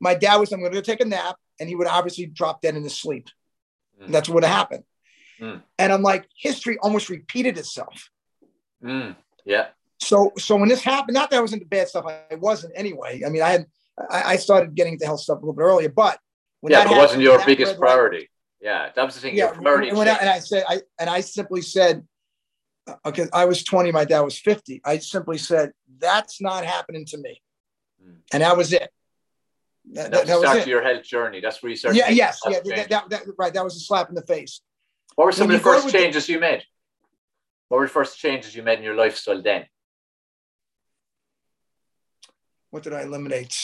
[0.00, 2.62] my dad was, I'm going to go take a nap, and he would obviously drop
[2.62, 3.28] dead in his sleep.
[4.02, 4.08] Mm.
[4.08, 4.84] That's what would have happened.
[5.40, 5.62] Mm.
[5.78, 8.10] And I'm like, history almost repeated itself.
[8.82, 9.14] Mm.
[9.44, 9.68] Yeah.
[10.00, 13.22] So, so when this happened, not that I was into bad stuff, I wasn't anyway.
[13.24, 13.66] I mean, I had,
[14.10, 16.18] I, I started getting into health stuff a little bit earlier, but
[16.60, 18.30] when yeah, but happened, wasn't your biggest priority.
[18.60, 19.36] yeah, that was the thing.
[19.36, 19.90] Yeah, priority.
[19.90, 22.06] And, I, and I said, I and I simply said,
[23.04, 24.80] okay, I was 20, my dad was 50.
[24.84, 27.42] I simply said, that's not happening to me,
[28.02, 28.14] hmm.
[28.32, 28.90] and that was it.
[29.92, 30.68] That, that, that was it.
[30.68, 31.40] your health journey.
[31.40, 31.98] That's where you started.
[31.98, 33.52] Yeah, yes, yeah, that, that, that, right.
[33.52, 34.60] That was a slap in the face.
[35.16, 36.62] What were some when of the first changes the, you made?
[37.68, 39.66] What were the first changes you made in your lifestyle then?
[42.70, 43.56] What did I eliminate?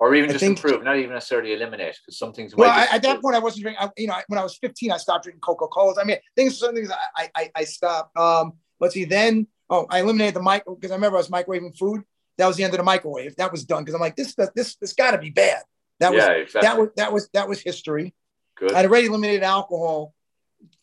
[0.00, 2.54] Or even just think, improve, not even necessarily eliminate, because some things.
[2.54, 3.84] Well, I, at that point, I wasn't drinking.
[3.84, 5.98] I, you know, when I was 15, I stopped drinking Coca Colas.
[6.00, 8.16] I mean, things, some things I, I, I stopped.
[8.16, 9.04] Um, let's see.
[9.04, 12.02] Then, oh, I eliminated the mic because I remember I was microwaving food.
[12.36, 13.34] That was the end of the microwave.
[13.36, 15.62] That was done because I'm like, this, this, this got to be bad.
[15.98, 16.68] That was, yeah, exactly.
[16.68, 18.14] that was, that was, that was history.
[18.56, 18.72] Good.
[18.74, 20.14] I'd already eliminated alcohol,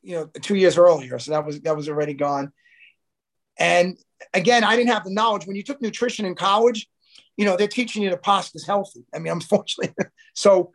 [0.02, 2.54] you know, two years earlier, so that was that was already gone.
[3.58, 3.98] And
[4.34, 6.88] again, I didn't have the knowledge when you took nutrition in college
[7.38, 9.06] you know, they're teaching you the pasta is healthy.
[9.14, 9.94] I mean, unfortunately,
[10.34, 10.72] so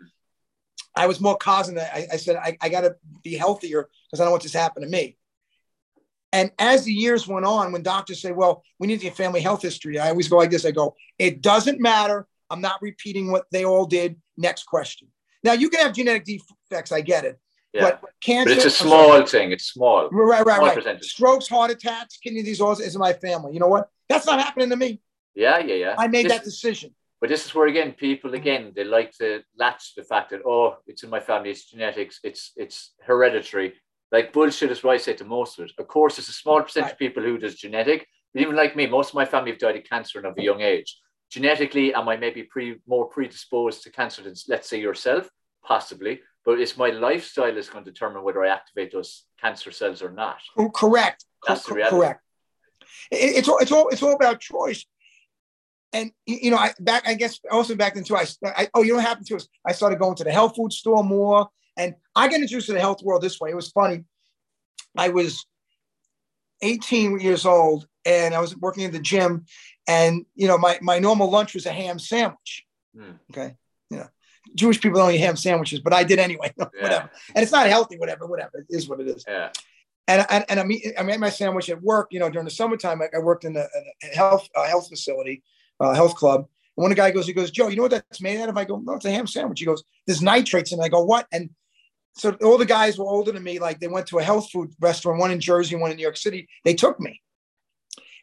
[0.95, 1.79] I was more cognizant.
[1.79, 4.59] I, I said, I, I got to be healthier because I don't want this to
[4.59, 5.17] happen to me.
[6.33, 9.41] And as the years went on, when doctors say, well, we need to your family
[9.41, 12.27] health history, I always go like this I go, it doesn't matter.
[12.51, 14.17] I'm not repeating what they all did.
[14.37, 15.09] Next question.
[15.43, 16.93] Now, you can have genetic defects.
[16.93, 17.41] I get it.
[17.73, 17.83] Yeah.
[17.83, 18.51] But cancer.
[18.51, 19.53] But it's a small thing.
[19.53, 20.09] It's small.
[20.11, 20.77] Right, right, small right.
[20.77, 21.05] Percentage.
[21.11, 23.53] Strokes, heart attacks, kidney disorders is in my family.
[23.55, 23.89] You know what?
[24.09, 25.01] That's not happening to me.
[25.35, 25.95] Yeah, yeah, yeah.
[25.99, 26.95] I made This- that decision.
[27.21, 30.79] But this is where again, people again they like to latch the fact that oh,
[30.87, 33.75] it's in my family, it's genetics, it's it's hereditary.
[34.11, 35.73] Like bullshit is what I say to most of it.
[35.79, 36.93] Of course, there's a small percentage Right.
[36.95, 38.09] of people who does genetic.
[38.33, 40.43] But even like me, most of my family have died of cancer and of a
[40.43, 40.99] young age.
[41.31, 45.29] Genetically, am I maybe pre more predisposed to cancer than let's say yourself?
[45.63, 46.23] Possibly.
[46.45, 50.11] But it's my lifestyle is going to determine whether I activate those cancer cells or
[50.11, 50.39] not.
[50.75, 51.25] Correct.
[51.47, 51.97] That's the reality.
[51.97, 52.23] correct.
[53.11, 54.85] It- it's all it's all it's all about choice.
[55.93, 58.17] And you know, I back I guess also back then too.
[58.17, 59.49] I, I oh, you know what happened to us?
[59.67, 62.81] I started going to the health food store more, and I got introduced to the
[62.81, 63.51] health world this way.
[63.51, 64.05] It was funny.
[64.97, 65.45] I was
[66.63, 69.45] 18 years old, and I was working in the gym,
[69.89, 72.65] and you know, my my normal lunch was a ham sandwich.
[72.97, 73.13] Hmm.
[73.33, 73.57] Okay,
[74.55, 76.53] Jewish people don't eat ham sandwiches, but I did anyway.
[76.59, 76.67] Yeah.
[76.83, 77.97] whatever, and it's not healthy.
[77.99, 78.59] Whatever, whatever.
[78.59, 79.51] It is what it is Yeah.
[80.09, 82.09] and and, and I, mean, I made my sandwich at work.
[82.11, 83.67] You know, during the summertime, I, I worked in a,
[84.03, 85.43] a health a health facility,
[85.81, 86.41] a health club.
[86.77, 88.57] And when the guy goes, he goes, Joe, you know what that's made out of?
[88.57, 89.61] I go, no, it's a ham sandwich.
[89.61, 91.27] He goes, there's nitrates, and I go, what?
[91.33, 91.51] And
[92.17, 93.59] so all the guys were older than me.
[93.59, 96.17] Like they went to a health food restaurant, one in Jersey, one in New York
[96.17, 96.49] City.
[96.65, 97.21] They took me,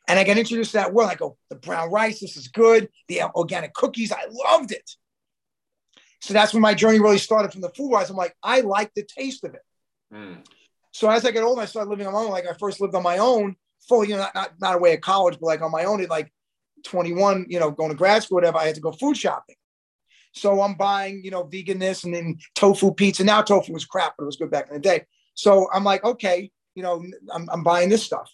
[0.07, 1.09] and I got introduced to that world.
[1.11, 2.89] I go, the brown rice, this is good.
[3.07, 4.89] The uh, organic cookies, I loved it.
[6.21, 8.09] So that's when my journey really started from the food wise.
[8.09, 9.61] I'm like, I like the taste of it.
[10.11, 10.35] Hmm.
[10.91, 12.31] So as I got older, I started living alone.
[12.31, 13.55] Like I first lived on my own,
[13.87, 16.09] fully, you know, not, not, not away at college, but like on my own at
[16.09, 16.31] like
[16.85, 19.55] 21, you know, going to grad school, whatever, I had to go food shopping.
[20.33, 23.23] So I'm buying, you know, vegan this and then tofu pizza.
[23.23, 25.05] Now tofu was crap, but it was good back in the day.
[25.33, 27.03] So I'm like, okay, you know,
[27.33, 28.31] I'm, I'm buying this stuff.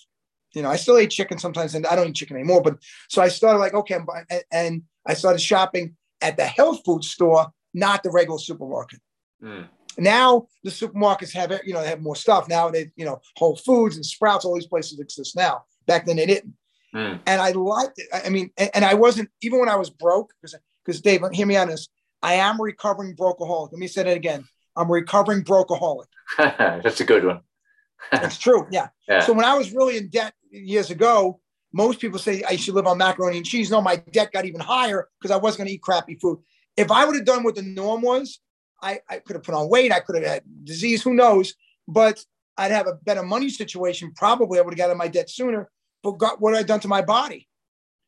[0.54, 2.62] You know, I still eat chicken sometimes, and I don't eat chicken anymore.
[2.62, 2.76] But
[3.10, 7.04] so I started like, okay, I'm buying, and I started shopping at the health food
[7.04, 9.00] store, not the regular supermarket.
[9.42, 9.64] Hmm.
[9.98, 12.48] now the supermarkets have you know they have more stuff.
[12.48, 15.66] Now they you know whole foods and sprouts all these places exist now.
[15.86, 16.54] Back then they didn't.
[16.94, 17.16] Hmm.
[17.26, 18.08] and i liked it.
[18.14, 20.56] I mean and, and i wasn't even when i was broke because
[20.86, 21.88] because dave hear me on this.
[22.22, 23.72] I am a recovering brokeaholic.
[23.72, 24.46] Let me say that again.
[24.78, 26.06] I'm a recovering brokeaholic.
[26.38, 27.42] That's a good one.
[28.12, 28.88] That's true yeah.
[29.08, 29.22] Yeah.
[29.22, 31.40] so when i was really in debt years ago
[31.72, 33.72] most people say i should live on macaroni and cheese.
[33.72, 36.40] No my debt got even higher because i wasn't going to eat crappy food
[36.78, 38.40] if i would have done what the norm was
[38.84, 39.92] I, I could have put on weight.
[39.92, 41.02] I could have had disease.
[41.02, 41.54] Who knows?
[41.88, 42.24] But
[42.58, 44.12] I'd have a better money situation.
[44.16, 45.70] Probably I would have got out of my debt sooner.
[46.04, 47.48] But got what I've done to my body.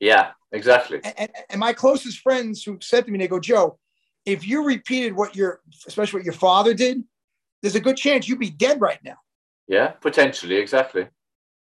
[0.02, 1.00] Yeah, exactly.
[1.04, 3.80] And, and, and my closest friends who said to me, they go, Joe,
[4.26, 7.04] if you repeated what your, especially what your father did,
[7.62, 9.16] there's a good chance you'd be dead right now.
[9.68, 11.08] Yeah, potentially, exactly.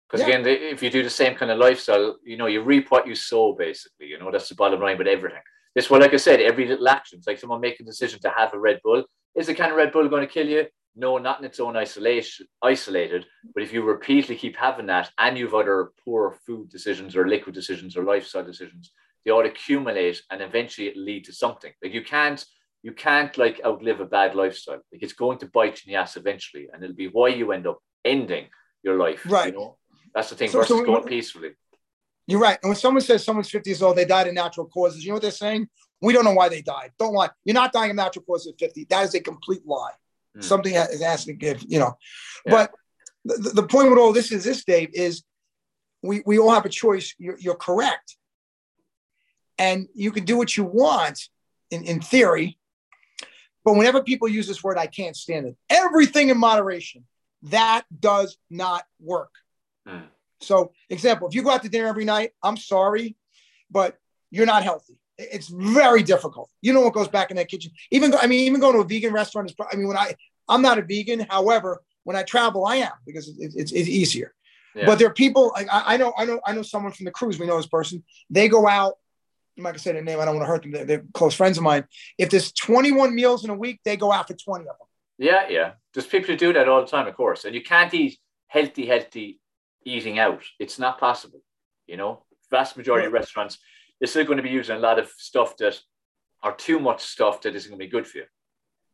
[0.07, 0.37] Because Yeah.
[0.37, 3.15] again, if you do the same kind of lifestyle, you know, you reap what you
[3.15, 4.07] sow, basically.
[4.07, 5.41] You know, that's the bottom line with everything.
[5.75, 8.29] This one, like I said, every little action, it's like someone making a decision to
[8.29, 9.03] have a Red Bull.
[9.35, 10.65] Is the can of Red Bull going to kill you?
[10.95, 13.25] No, not in its own isolation, isolated.
[13.53, 17.55] But if you repeatedly keep having that, and you've other poor food decisions or liquid
[17.55, 18.91] decisions or lifestyle decisions,
[19.23, 21.71] they all accumulate, and eventually it lead to something.
[21.81, 22.43] Like you can't,
[22.83, 24.81] you can't like outlive a bad lifestyle.
[24.91, 27.53] Like it's going to bite you in the ass eventually, and it'll be why you
[27.53, 28.47] end up ending
[28.83, 29.25] your life.
[29.25, 29.53] Right.
[29.53, 29.77] You know,
[30.13, 30.49] that's the thing.
[30.49, 31.51] So- versus so- going peacefully.
[32.27, 32.57] You're right.
[32.61, 35.15] And when someone says someone's 50 years old, they died of natural causes, you know
[35.15, 35.67] what they're saying?
[36.01, 36.91] We don't know why they died.
[36.97, 37.29] Don't lie.
[37.45, 38.85] You're not dying of natural causes at 50.
[38.89, 39.91] That is a complete lie.
[40.35, 40.41] Hmm.
[40.41, 41.97] Something has has to give, you know.
[42.45, 42.51] Yeah.
[42.51, 42.71] But
[43.25, 45.23] the, the point with all this is this, Dave, is
[46.01, 47.13] we, we all have a choice.
[47.17, 48.17] You're, you're correct.
[49.57, 51.19] And you can do what you want
[51.69, 52.57] in, in theory.
[53.63, 55.55] But whenever people use this word, I can't stand it.
[55.69, 57.05] Everything in moderation.
[57.43, 59.31] That does not work.
[59.87, 60.05] Hmm.
[60.41, 63.15] So, example, if you go out to dinner every night, I'm sorry,
[63.69, 63.97] but
[64.29, 64.97] you're not healthy.
[65.17, 66.49] It's very difficult.
[66.61, 67.71] You know what goes back in that kitchen.
[67.91, 69.55] Even I mean, even going to a vegan restaurant is.
[69.71, 70.15] I mean, when I
[70.49, 71.25] I'm not a vegan.
[71.29, 74.33] However, when I travel, I am because it, it's, it's easier.
[74.73, 74.85] Yeah.
[74.85, 75.53] But there are people.
[75.55, 76.13] I, I know.
[76.17, 76.39] I know.
[76.45, 77.37] I know someone from the cruise.
[77.37, 78.03] We know this person.
[78.29, 78.93] They go out.
[79.57, 80.19] I'm not gonna say their name.
[80.19, 80.71] I don't want to hurt them.
[80.71, 81.83] They're, they're close friends of mine.
[82.17, 84.87] If there's 21 meals in a week, they go out for 20 of them.
[85.17, 85.71] Yeah, yeah.
[85.93, 87.45] There's people who do that all the time, of course.
[87.45, 89.39] And you can't eat healthy, healthy
[89.85, 90.43] eating out.
[90.59, 91.41] It's not possible.
[91.87, 93.57] You know, vast majority of restaurants,
[93.99, 95.79] they're still going to be using a lot of stuff that
[96.43, 98.25] are too much stuff that isn't going to be good for you.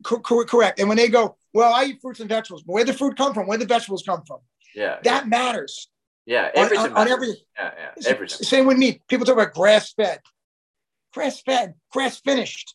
[0.04, 0.78] Co- co- correct.
[0.80, 2.62] And when they go, well, I eat fruits and vegetables.
[2.62, 3.46] But where the fruit come from?
[3.46, 4.38] Where the vegetables come from?
[4.74, 4.98] Yeah.
[5.04, 5.88] That matters.
[6.26, 6.50] yeah.
[6.56, 6.86] on- Everything.
[6.92, 7.90] on- on every- yeah, yeah.
[8.06, 8.44] Everything.
[8.46, 9.02] Same with meat.
[9.08, 10.20] People talk about grass fed,
[11.12, 12.74] grass fed, grass finished.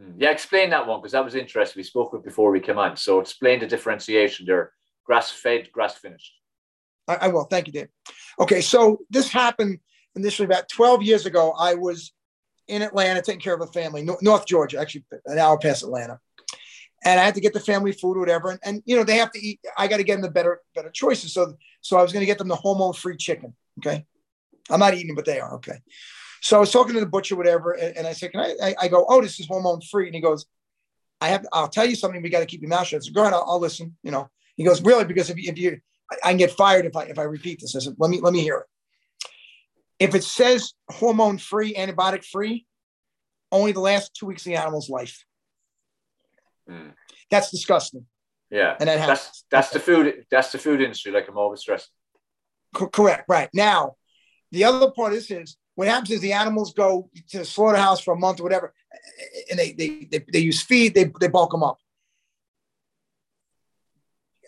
[0.00, 0.14] Mm.
[0.18, 1.80] Yeah, explain that one because that was interesting.
[1.80, 2.96] We spoke with before we came on.
[2.96, 4.72] So explain the differentiation there.
[5.04, 6.32] Grass fed, grass finished.
[7.08, 7.44] I, I will.
[7.44, 7.88] Thank you, Dave.
[8.38, 9.78] Okay, so this happened
[10.14, 11.54] initially about 12 years ago.
[11.58, 12.12] I was
[12.68, 16.20] in Atlanta taking care of a family, Nor- North Georgia, actually an hour past Atlanta.
[17.04, 18.50] And I had to get the family food or whatever.
[18.50, 19.60] And, and you know, they have to eat.
[19.76, 21.32] I got to get them the better, better choices.
[21.32, 23.54] So, so I was going to get them the hormone free chicken.
[23.78, 24.04] Okay.
[24.68, 25.54] I'm not eating, but they are.
[25.56, 25.78] Okay.
[26.40, 28.74] So I was talking to the butcher, whatever, and, and I said, "Can I, I?"
[28.82, 30.46] I go, "Oh, this is hormone free," and he goes,
[31.20, 31.46] "I have.
[31.52, 32.22] I'll tell you something.
[32.22, 33.32] We got to keep your mouth shut." So go ahead.
[33.32, 33.96] I'll, I'll, listen.
[34.02, 34.30] You know.
[34.56, 35.04] He goes, "Really?
[35.04, 37.76] Because if you, if you, I, can get fired if I if I repeat this."
[37.76, 38.66] I said, "Let me let me hear it."
[39.98, 42.66] If it says hormone free, antibiotic free,
[43.50, 45.24] only the last two weeks of the animal's life.
[46.68, 46.92] Mm.
[47.30, 48.06] That's disgusting.
[48.50, 51.12] Yeah, and that that's that's the food that's the food industry.
[51.12, 51.90] Like I'm always stressing.
[52.74, 53.24] Co- correct.
[53.28, 53.96] Right now,
[54.52, 58.14] the other part is is what happens is the animals go to the slaughterhouse for
[58.14, 58.72] a month or whatever,
[59.50, 60.94] and they they they, they use feed.
[60.94, 61.78] They they bulk them up.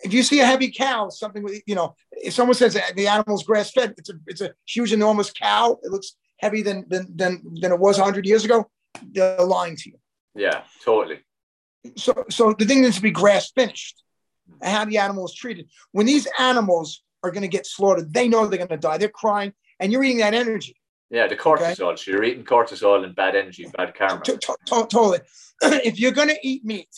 [0.03, 3.43] If you see a heavy cow, something with you know, if someone says the animal's
[3.43, 5.77] grass fed, it's a it's a huge enormous cow.
[5.83, 8.69] It looks heavy than than than, than it was 100 years ago.
[9.11, 9.97] They're lying to you.
[10.35, 11.19] Yeah, totally
[11.95, 14.03] so so the thing needs to be grass finished
[14.61, 15.69] and how the animal is treated.
[15.91, 18.97] When these animals are going to get slaughtered, they know they're going to die.
[18.97, 20.75] They're crying, and you're eating that energy.
[21.09, 21.81] Yeah, the cortisol.
[21.81, 21.95] Okay?
[21.97, 24.21] So you're eating cortisol and bad energy, bad karma.
[24.65, 25.19] Totally.
[25.61, 26.89] if you're going to eat meat,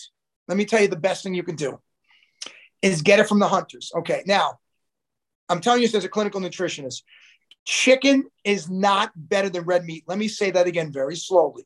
[0.47, 1.79] let me tell you the best thing you can do
[2.83, 3.91] is get it from the hunters.
[3.95, 4.59] Okay, now
[5.49, 7.01] I'm telling you this as a clinical nutritionist.
[7.65, 10.03] Chicken is not better than red meat.
[10.05, 11.65] Let me say that again very slowly.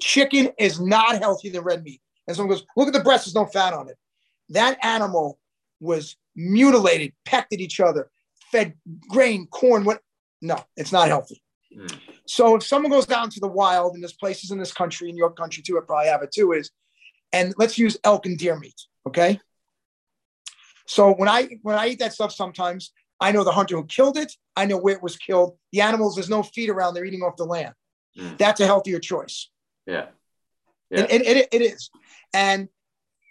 [0.00, 2.02] Chicken is not healthier than red meat.
[2.26, 3.96] And someone goes, look at the breast, there's no fat on it.
[4.50, 5.38] That animal
[5.78, 8.10] was mutilated, pecked at each other,
[8.50, 8.74] fed
[9.08, 9.84] grain, corn.
[9.84, 10.00] What?
[10.42, 11.42] No, it's not healthy.
[11.76, 11.96] Mm.
[12.26, 15.16] So if someone goes down to the wild, and there's places in this country, in
[15.16, 16.70] your country too, I probably have it too, is,
[17.32, 19.40] and let's use elk and deer meat, okay?
[20.90, 24.18] So when I when I eat that stuff, sometimes I know the hunter who killed
[24.18, 24.32] it.
[24.56, 25.56] I know where it was killed.
[25.70, 27.74] The animals, there's no feed around; they're eating off the land.
[28.18, 28.36] Mm.
[28.38, 29.50] That's a healthier choice.
[29.86, 30.06] Yeah.
[30.90, 31.06] Yeah.
[31.08, 31.90] It, it, it is.
[32.34, 32.68] And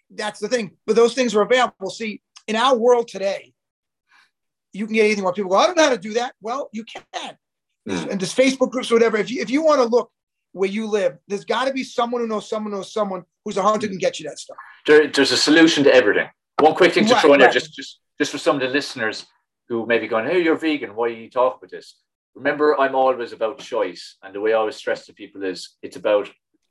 [0.10, 0.78] that's the thing.
[0.88, 1.90] But those things are available.
[1.90, 3.54] See, in our world today,
[4.72, 6.36] you can get anything where people go, I don't know how to do that.
[6.40, 7.38] Well, you can.
[7.90, 8.12] Mm.
[8.12, 9.18] And there's Facebook groups or whatever.
[9.18, 10.10] If you, if you want to look
[10.54, 13.58] where you live, there's got to be someone who knows someone who knows someone who's
[13.58, 13.90] a hunter mm.
[13.90, 14.56] can get you that stuff.
[14.88, 16.30] There, there's a solution to everything.
[16.62, 17.46] One quick thing to right, throw in right.
[17.46, 19.26] there, just, just, just for some of the listeners
[19.68, 20.96] who may be going, hey, you're vegan.
[20.96, 21.96] Why are you talking about this?
[22.36, 24.18] Remember, I'm always about choice.
[24.24, 26.30] And the way I always stress to people is it's about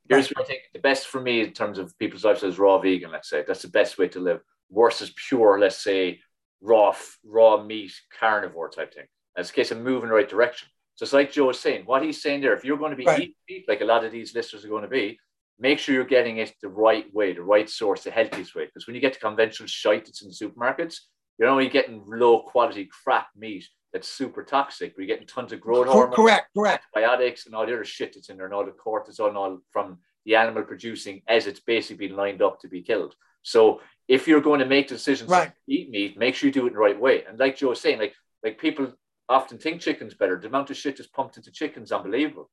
[0.09, 2.79] Here's what I think the best for me in terms of people's lifestyle is raw
[2.79, 3.43] vegan, let's say.
[3.47, 6.19] That's the best way to live versus pure, let's say,
[6.61, 9.05] raw raw meat carnivore type thing.
[9.37, 10.67] It's a case of moving in the right direction.
[10.95, 13.05] So it's like Joe was saying, what he's saying there, if you're going to be
[13.05, 13.19] right.
[13.19, 15.17] eating meat, like a lot of these listeners are going to be,
[15.59, 18.65] make sure you're getting it the right way, the right source, the healthiest way.
[18.65, 20.97] Because when you get to conventional shite that's in the supermarkets,
[21.37, 24.93] you're only getting low quality crap meat that's super toxic.
[24.97, 28.29] We're getting tons of growth hormones, correct, correct, antibiotics, and all the other shit that's
[28.29, 32.07] in there, and all the cortisol and all from the animal producing as it's basically
[32.07, 33.15] been lined up to be killed.
[33.41, 35.47] So if you're going to make decisions right.
[35.47, 37.23] to eat meat, make sure you do it the right way.
[37.25, 38.93] And like Joe was saying, like like people
[39.27, 40.39] often think chicken's better.
[40.39, 42.49] The amount of shit that's pumped into chicken's unbelievable.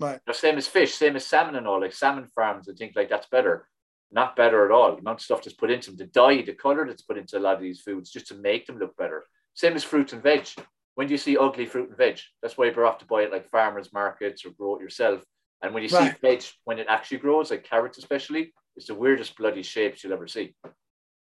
[0.00, 0.18] Right.
[0.26, 1.80] The same as fish, same as salmon and all.
[1.80, 3.68] Like salmon farms and think like that's better.
[4.10, 4.92] Not better at all.
[4.92, 7.38] The amount of stuff that's put into them, the dye, the color that's put into
[7.38, 9.24] a lot of these foods just to make them look better.
[9.54, 10.48] Same as fruits and veg.
[10.94, 12.18] When do you see ugly fruit and veg?
[12.42, 15.22] That's why you're off to buy it like farmers markets or grow it yourself.
[15.62, 16.12] And when you right.
[16.12, 20.14] see veg, when it actually grows, like carrots especially, it's the weirdest bloody shapes you'll
[20.14, 20.54] ever see.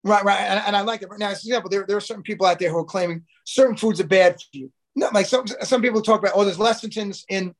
[0.04, 0.40] Right, right.
[0.40, 1.08] And, and I like it.
[1.18, 3.76] Now, as an example, there, there are certain people out there who are claiming certain
[3.76, 4.72] foods are bad for you.
[4.94, 7.54] No, like some, some people talk about, oh, there's lecithins in,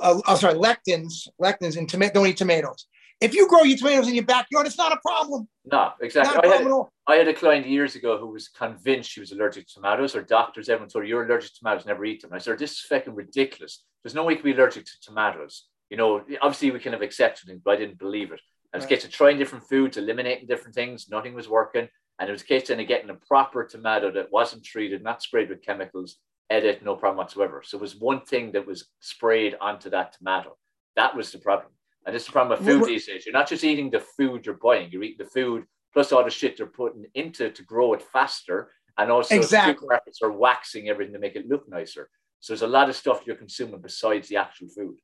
[0.00, 2.86] uh, oh, sorry, lectins, lectins in tomato, don't eat tomatoes.
[3.20, 5.46] If you grow your tomatoes in your backyard, it's not a problem.
[5.70, 6.40] No, exactly.
[6.42, 6.72] I had,
[7.06, 10.22] I had, a client years ago who was convinced she was allergic to tomatoes, or
[10.22, 12.30] doctors, everyone told her, you're allergic to tomatoes, never eat them.
[12.30, 13.84] And I said, this is fucking ridiculous.
[14.02, 15.66] There's no way you can be allergic to tomatoes.
[15.90, 18.40] You know, obviously we kind of accepted it, but I didn't believe it.
[18.72, 18.82] Right.
[18.82, 21.08] it's a case of trying different foods, eliminating different things.
[21.10, 21.88] Nothing was working.
[22.18, 25.22] And it was a case then of getting a proper tomato that wasn't treated, not
[25.22, 26.16] sprayed with chemicals,
[26.50, 27.62] edit, no problem whatsoever.
[27.64, 30.56] So it was one thing that was sprayed onto that tomato.
[30.96, 31.72] That was the problem.
[32.04, 33.24] And this is the problem with food these days.
[33.24, 36.30] You're not just eating the food you're buying, you're eating the food plus all the
[36.30, 38.70] shit they're putting into it to grow it faster.
[38.98, 39.86] And also exactly.
[39.86, 42.10] supermarkets are waxing everything to make it look nicer.
[42.40, 44.96] So there's a lot of stuff you're consuming besides the actual food.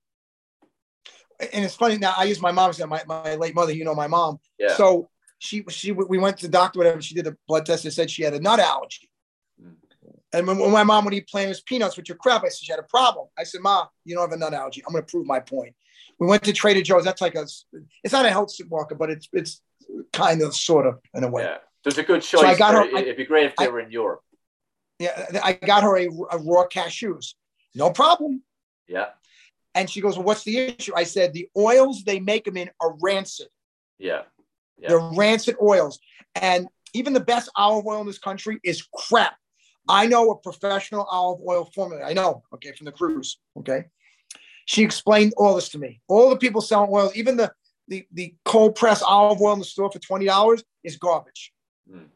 [1.53, 2.15] And it's funny now.
[2.17, 3.73] I use my mom's my, my late mother.
[3.73, 4.39] You know my mom.
[4.59, 4.75] Yeah.
[4.75, 7.03] So she she we went to the doctor whatever.
[7.03, 7.85] She did a blood test.
[7.85, 9.11] They said she had a nut allergy.
[10.33, 12.73] And when, when, my mom would eat plain peanuts with your crap, I said she
[12.73, 13.29] had a problem.
[13.39, 14.83] I said, "Ma, you don't have a nut allergy.
[14.87, 15.75] I'm going to prove my point."
[16.19, 17.05] We went to Trader Joe's.
[17.05, 17.47] That's like a,
[18.03, 19.63] it's not a health supermarket, but it's it's
[20.13, 21.45] kind of sort of in a way.
[21.45, 22.41] Yeah, there's a good choice.
[22.41, 24.21] So I got her, It'd be great if they I, were in Europe.
[24.99, 27.35] Yeah, I got her a, a raw cashews.
[27.75, 28.43] No problem.
[28.89, 29.07] Yeah.
[29.75, 30.93] And she goes, Well, what's the issue?
[30.97, 33.49] I said, The oils they make them in are rancid.
[33.99, 34.23] Yeah.
[34.79, 34.89] yeah.
[34.89, 35.99] They're rancid oils.
[36.35, 39.37] And even the best olive oil in this country is crap.
[39.89, 42.05] I know a professional olive oil formula.
[42.05, 43.39] I know, okay, from the cruise.
[43.59, 43.85] Okay.
[44.67, 46.01] She explained all this to me.
[46.09, 47.53] All the people selling oils, even the
[47.89, 51.53] the, the cold press olive oil in the store for $20 is garbage.
[51.89, 52.07] Mm.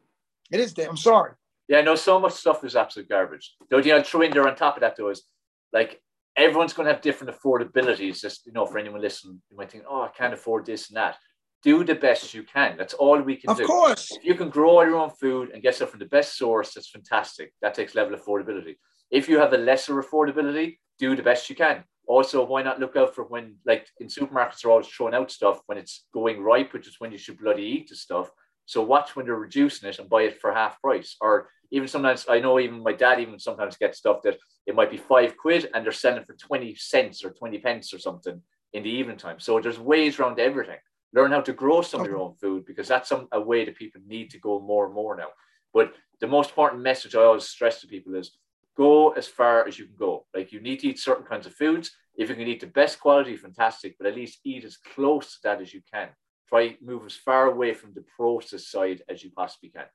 [0.51, 1.31] It is, I'm sorry.
[1.69, 3.55] Yeah, no, so much stuff is absolute garbage.
[3.69, 5.23] The you know, throw in there on top of that though is
[5.71, 6.01] like
[6.35, 8.19] everyone's going to have different affordabilities.
[8.19, 10.97] Just you know, for anyone listening, you might think, oh, I can't afford this and
[10.97, 11.15] that.
[11.63, 12.75] Do the best you can.
[12.77, 13.63] That's all we can of do.
[13.63, 14.11] Of course.
[14.11, 16.73] If you can grow all your own food and get stuff from the best source,
[16.73, 17.53] that's fantastic.
[17.61, 18.77] That takes level affordability.
[19.11, 21.83] If you have a lesser affordability, do the best you can.
[22.07, 25.61] Also, why not look out for when, like in supermarkets, are always throwing out stuff
[25.67, 28.31] when it's going ripe, which is when you should bloody eat the stuff.
[28.65, 31.15] So watch when they're reducing it and buy it for half price.
[31.21, 34.91] Or even sometimes, I know even my dad even sometimes gets stuff that it might
[34.91, 38.41] be five quid and they're selling for 20 cents or 20 pence or something
[38.73, 39.39] in the evening time.
[39.39, 40.77] So there's ways around everything.
[41.13, 43.75] Learn how to grow some of your own food because that's some, a way that
[43.75, 45.29] people need to go more and more now.
[45.73, 48.37] But the most important message I always stress to people is
[48.77, 50.25] go as far as you can go.
[50.33, 51.91] Like you need to eat certain kinds of foods.
[52.15, 55.39] If you can eat the best quality, fantastic, but at least eat as close to
[55.43, 56.09] that as you can.
[56.47, 59.85] Try move as far away from the process side as you possibly can.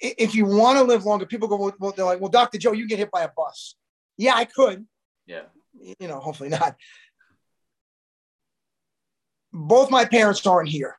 [0.00, 2.58] If you want to live longer, people go, well, they're like, well, Dr.
[2.58, 3.76] Joe, you get hit by a bus.
[4.16, 4.84] Yeah, I could.
[5.26, 5.42] Yeah.
[5.98, 6.76] You know, hopefully not.
[9.52, 10.96] Both my parents aren't here.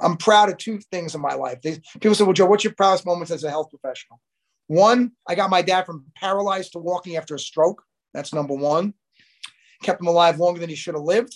[0.00, 1.60] I'm proud of two things in my life.
[1.62, 4.20] They, people say, well, Joe, what's your proudest moments as a health professional?
[4.66, 7.82] One, I got my dad from paralyzed to walking after a stroke.
[8.12, 8.94] That's number one.
[9.82, 11.34] Kept him alive longer than he should have lived.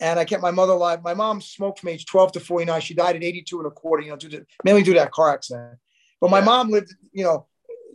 [0.00, 1.02] And I kept my mother alive.
[1.02, 2.80] My mom smoked from age 12 to 49.
[2.80, 5.12] She died at 82 and a quarter, you know, due to, mainly due to that
[5.12, 5.78] car accident.
[6.20, 7.46] But my mom lived, you know,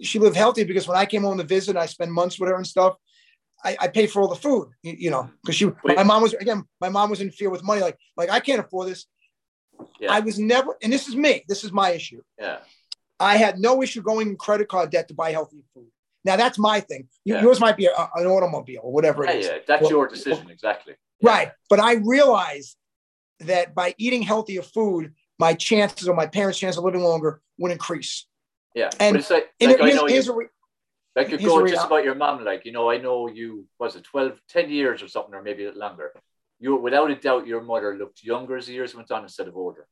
[0.02, 2.56] she lived healthy because when I came home to visit, I spent months with her
[2.56, 2.96] and stuff.
[3.64, 6.34] I, I paid for all the food, you, you know, because she, my mom was
[6.34, 7.82] again, my mom was in fear with money.
[7.82, 9.06] Like, like I can't afford this.
[10.00, 10.12] Yeah.
[10.14, 11.44] I was never, and this is me.
[11.48, 12.22] This is my issue.
[12.38, 12.60] Yeah.
[13.20, 15.88] I had no issue going in credit card debt to buy healthy food.
[16.26, 17.08] Now that's my thing.
[17.26, 17.42] Yeah.
[17.42, 19.46] Yours might be a, an automobile or whatever yeah, it is.
[19.48, 20.96] Yeah, that's well, your decision well, exactly.
[21.22, 22.78] Right, but I realized
[23.42, 27.72] that by eating healthier food, my chances or my parents' chance of living longer would
[27.72, 28.26] increase.
[28.76, 30.48] Yeah, and but it's like, like you, re-
[31.20, 32.44] like you go just about your mom.
[32.44, 35.64] Like you know, I know you was it 12, 10 years or something, or maybe
[35.64, 36.14] a little longer.
[36.60, 39.56] You, without a doubt, your mother looked younger as the years went on instead of
[39.56, 39.88] older.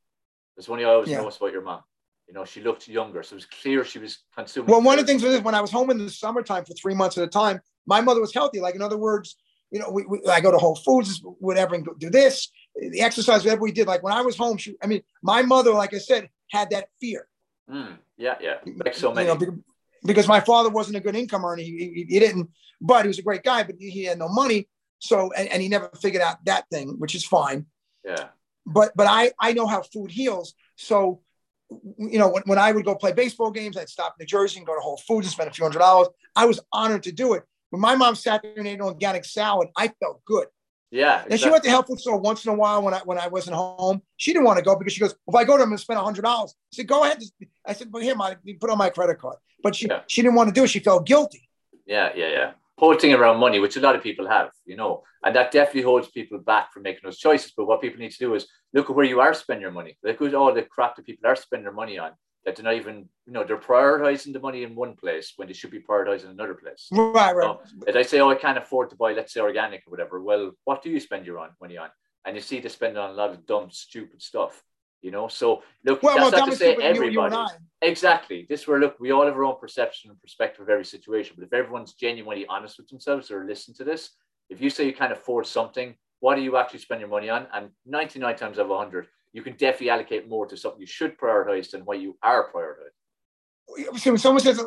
[0.56, 1.18] That's one thing I always yeah.
[1.18, 1.82] noticed about your mom.
[2.26, 4.70] You know, she looked younger, so it was clear she was consuming.
[4.70, 6.94] Well, one of the things was when I was home in the summertime for three
[6.94, 8.60] months at a time, my mother was healthy.
[8.60, 9.36] Like in other words,
[9.70, 13.44] you know, we, we, I go to Whole Foods, whatever, and do this, the exercise,
[13.44, 13.86] whatever we did.
[13.86, 16.88] Like when I was home, she, I mean, my mother, like I said, had that
[17.00, 17.28] fear.
[17.70, 19.28] Mm, yeah, yeah, like so many.
[19.28, 19.58] You know,
[20.04, 21.62] because my father wasn't a good income earner.
[21.62, 24.68] He, he, he, didn't, but he was a great guy, but he had no money.
[24.98, 27.66] So, and, and he never figured out that thing, which is fine.
[28.04, 28.28] Yeah.
[28.66, 30.54] But, but I, I know how food heals.
[30.76, 31.22] So
[31.70, 34.58] you know, when, when I would go play baseball games, I'd stop in New Jersey
[34.58, 36.08] and go to Whole Foods and spend a few hundred dollars.
[36.34, 37.42] I was honored to do it.
[37.70, 40.46] When my mom sat there and ate an organic salad, I felt good.
[40.90, 41.16] Yeah.
[41.16, 41.32] Exactly.
[41.32, 43.28] And she went to health food store once in a while when I when I
[43.28, 44.02] wasn't home.
[44.16, 45.98] She didn't want to go because she goes, if I go to them and spend
[45.98, 46.54] a hundred dollars.
[46.72, 47.22] I said, go ahead.
[47.66, 49.36] I said, but here, my put on my credit card.
[49.62, 50.02] But she yeah.
[50.06, 50.68] she didn't want to do it.
[50.68, 51.48] She felt guilty.
[51.86, 55.02] Yeah, yeah, yeah whole thing around money, which a lot of people have, you know,
[55.24, 57.52] and that definitely holds people back from making those choices.
[57.56, 59.98] But what people need to do is look at where you are spending your money.
[60.04, 62.12] Look at all the crap that people are spending their money on
[62.48, 65.54] that they're not even, you know, they're prioritizing the money in one place when they
[65.54, 66.88] should be prioritizing another place.
[66.90, 67.44] Right, right.
[67.44, 70.22] So if I say, oh, I can't afford to buy, let's say, organic or whatever,
[70.22, 71.90] well, what do you spend your on money on?
[72.24, 74.62] And you see they spend on a lot of dumb, stupid stuff
[75.02, 75.28] you know.
[75.28, 77.34] So look, well, that's well, not to say everybody.
[77.34, 77.48] You, you
[77.82, 78.46] exactly.
[78.48, 81.36] This where look, we all have our own perception and perspective of every situation.
[81.38, 84.10] But if everyone's genuinely honest with themselves or listen to this,
[84.50, 87.46] if you say you can't afford something, what do you actually spend your money on?
[87.52, 91.18] And 99 times out of 100, you can definitely allocate more to something you should
[91.18, 93.98] prioritize than what you are prioritizing.
[93.98, 94.62] So when someone says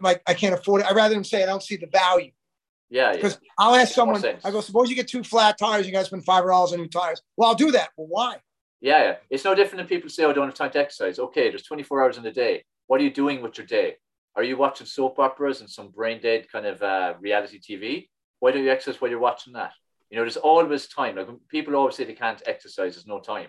[0.00, 2.32] like I can't afford it, I'd rather them say I don't see the value.
[2.88, 3.48] Yeah, because yeah.
[3.58, 4.22] I'll ask someone.
[4.44, 6.88] I go, suppose you get two flat tires, you guys spend five dollars on new
[6.88, 7.22] tires.
[7.36, 7.90] Well, I'll do that.
[7.96, 8.38] Well, why?
[8.80, 9.14] Yeah, yeah.
[9.28, 11.18] It's no different than people say, oh, I don't have time to exercise.
[11.18, 12.64] Okay, there's 24 hours in a day.
[12.86, 13.96] What are you doing with your day?
[14.36, 18.08] Are you watching soap operas and some brain dead kind of uh, reality TV?
[18.38, 19.72] Why don't you exercise while you're watching that?
[20.08, 21.16] You know, there's always time.
[21.16, 23.48] Like people always say they can't exercise, there's no time.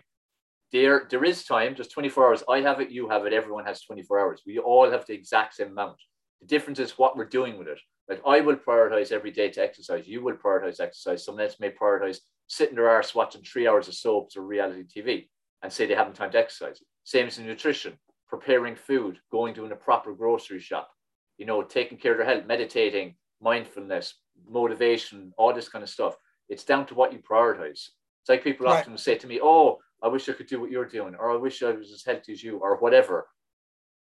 [0.72, 1.74] There, there is time.
[1.76, 2.44] There's 24 hours.
[2.50, 2.92] I have it.
[2.92, 3.34] You have it.
[3.34, 4.42] Everyone has 24 hours.
[4.46, 5.98] We all have the exact same amount.
[6.42, 7.80] The difference is what we're doing with it.
[8.10, 10.08] Like I will prioritize every day to exercise.
[10.08, 11.26] You will prioritize exercise.
[11.26, 15.28] Someone else may prioritize sitting their arse watching three hours of soaps or reality TV
[15.62, 16.82] and say they haven't time to exercise.
[17.04, 17.94] Same as in nutrition,
[18.28, 20.90] preparing food, going to a proper grocery shop,
[21.38, 24.16] you know, taking care of their health, meditating, mindfulness,
[24.50, 26.16] motivation, all this kind of stuff.
[26.50, 27.90] It's down to what you prioritize.
[28.22, 28.80] It's like people right.
[28.80, 31.36] often say to me, Oh, I wish I could do what you're doing, or I
[31.36, 33.28] wish I was as healthy as you, or whatever.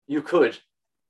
[0.06, 0.58] You could,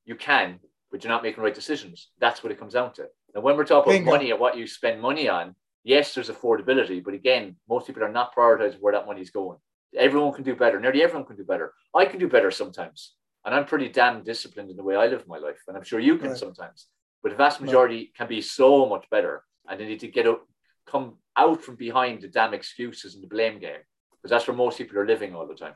[0.05, 0.61] you can,
[0.91, 2.11] but you're not making right decisions.
[2.19, 3.07] That's what it comes down to.
[3.35, 4.11] And when we're talking Bingo.
[4.11, 5.55] about money and what you spend money on,
[5.85, 9.59] yes, there's affordability, but again, most people are not prioritizing where that money is going.
[9.97, 10.81] Everyone can do better.
[10.81, 11.73] Nearly everyone can do better.
[11.95, 13.15] I can do better sometimes.
[13.45, 15.63] And I'm pretty damn disciplined in the way I live my life.
[15.69, 16.39] And I'm sure you can right.
[16.39, 16.89] sometimes.
[17.23, 18.15] But the vast majority right.
[18.17, 19.45] can be so much better.
[19.69, 20.47] And they need to get up,
[20.87, 23.85] come out from behind the damn excuses and the blame game.
[24.23, 25.75] Because that's where most people are living all the time.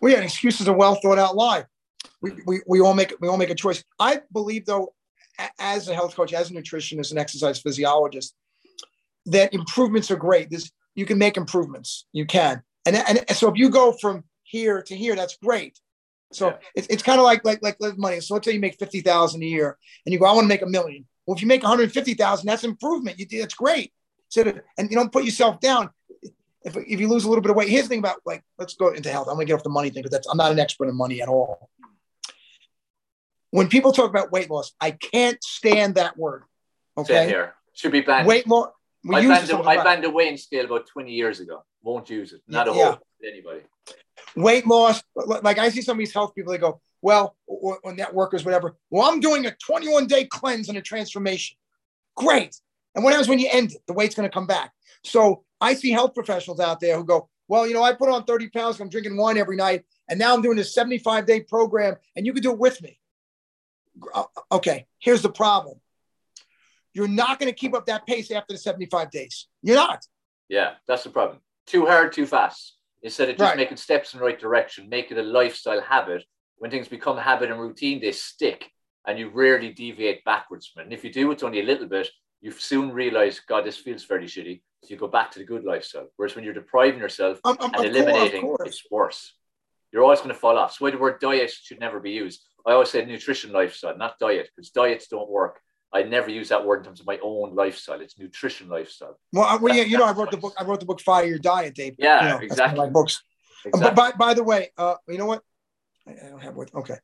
[0.00, 1.64] Well, yeah, excuses are well thought out lie.
[2.20, 3.82] We, we, we all make we all make a choice.
[3.98, 4.94] I believe though,
[5.58, 8.34] as a health coach, as a nutritionist, an exercise physiologist,
[9.26, 10.50] that improvements are great.
[10.50, 12.06] This you can make improvements.
[12.12, 15.78] You can, and and so if you go from here to here, that's great.
[16.32, 16.56] So yeah.
[16.74, 18.20] it's, it's kind of like like like money.
[18.20, 20.48] So let's say you make fifty thousand a year, and you go, I want to
[20.48, 21.06] make a million.
[21.26, 23.18] Well, if you make one hundred fifty thousand, that's improvement.
[23.18, 23.92] You that's great.
[24.28, 25.90] So and you don't put yourself down.
[26.64, 28.74] If, if you lose a little bit of weight, here's the thing about like let's
[28.74, 29.28] go into health.
[29.28, 31.22] I'm gonna get off the money thing because that's I'm not an expert in money
[31.22, 31.70] at all.
[33.50, 36.42] When people talk about weight loss, I can't stand that word.
[36.96, 38.26] Okay, Same here should be banned.
[38.26, 38.70] Weight loss.
[39.10, 41.64] I banned, a, I banned a weighing scale about 20 years ago.
[41.82, 42.42] Won't use it.
[42.48, 42.84] Not a yeah.
[42.86, 43.60] whole anybody
[44.36, 45.02] weight loss.
[45.14, 48.76] Like I see some of these health people, they go, well, or, or networkers, whatever.
[48.90, 51.56] Well, I'm doing a 21 day cleanse and a transformation.
[52.16, 52.56] Great.
[52.94, 53.82] And what happens when you end it?
[53.86, 54.72] The weight's going to come back.
[55.04, 58.24] So I see health professionals out there who go, well, you know, I put on
[58.24, 58.80] 30 pounds.
[58.80, 59.84] I'm drinking wine every night.
[60.08, 62.98] And now I'm doing a 75 day program and you can do it with me.
[64.14, 64.86] Uh, okay.
[64.98, 65.80] Here's the problem.
[66.94, 69.46] You're not going to keep up that pace after the 75 days.
[69.62, 70.04] You're not.
[70.48, 71.40] Yeah, that's the problem.
[71.66, 72.76] Too hard, too fast.
[73.02, 73.56] Instead of just right.
[73.56, 76.24] making steps in the right direction, make it a lifestyle habit.
[76.56, 78.70] When things become habit and routine, they stick
[79.06, 80.84] and you rarely deviate backwards from it.
[80.84, 82.08] And if you do, it's only a little bit,
[82.40, 84.62] you soon realize, God, this feels very shitty.
[84.82, 86.08] So you go back to the good lifestyle.
[86.16, 89.34] Whereas when you're depriving yourself um, um, and eliminating, course, it's worse.
[89.92, 90.74] You're always going to fall off.
[90.74, 92.44] So why the word diet should never be used.
[92.66, 95.60] I always say nutrition lifestyle, not diet, because diets don't work.
[95.92, 98.00] I never use that word in terms of my own lifestyle.
[98.00, 99.18] It's nutrition lifestyle.
[99.32, 100.52] Well, well yeah, you know, I wrote the book.
[100.58, 101.94] I wrote the book "Fire Your Diet," Dave.
[101.98, 102.78] Yeah, you know, exactly.
[102.78, 103.22] my books.
[103.64, 103.90] Exactly.
[103.90, 105.42] Uh, but by, by the way, uh, you know what?
[106.06, 106.74] I, I don't have what.
[106.74, 106.96] Okay.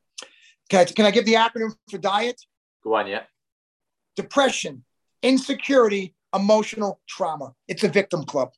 [0.69, 2.41] Can I, can I give the acronym for diet?
[2.83, 3.23] Go on, yeah.
[4.17, 4.85] Depression,
[5.25, 7.55] insecurity, emotional trauma.
[7.67, 8.51] It's a victim club.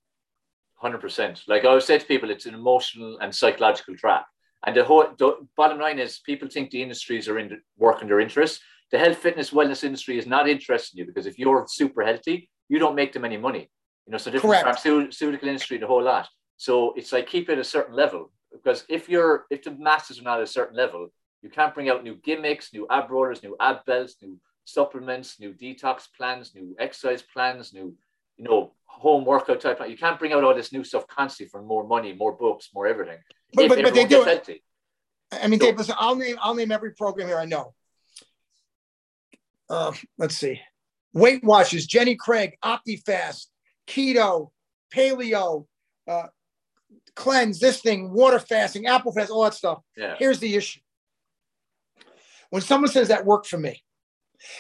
[0.75, 1.43] Hundred percent.
[1.49, 4.27] Like I always say to people, it's an emotional and psychological trap.
[4.67, 8.21] And the whole the bottom line is, people think the industries are in working their
[8.21, 8.61] interests
[8.91, 12.49] the health, fitness, wellness industry is not interested in you because if you're super healthy,
[12.69, 13.71] you don't make them any money.
[14.07, 16.29] You know, so different pharmaceutical industry, the whole lot.
[16.57, 20.21] So it's like keep it at a certain level because if you're if the masses
[20.21, 21.09] are not at a certain level,
[21.43, 25.55] you can't bring out new gimmicks, new ab rollers, new ab belts, new supplements, new
[25.55, 27.97] detox plans, new exercise plans, new
[28.37, 29.81] you know home workout type.
[29.89, 32.87] You can't bring out all this new stuff constantly for more money, more books, more
[32.87, 33.19] everything.
[33.55, 34.29] But, but, but they do it.
[34.29, 34.63] Healthy.
[35.33, 37.75] I mean, so, Dave, listen, I'll name I'll name every program here I know
[39.69, 40.61] uh, let's see,
[41.13, 43.47] Weight Watchers, Jenny Craig, OptiFast,
[43.87, 44.51] Keto,
[44.95, 45.67] Paleo,
[46.09, 46.27] uh,
[47.15, 49.81] Cleanse, this thing, water fasting, apple fast, all that stuff.
[49.97, 50.17] Yeah.
[50.19, 50.81] Here's the issue.
[52.51, 53.83] When someone says that worked for me,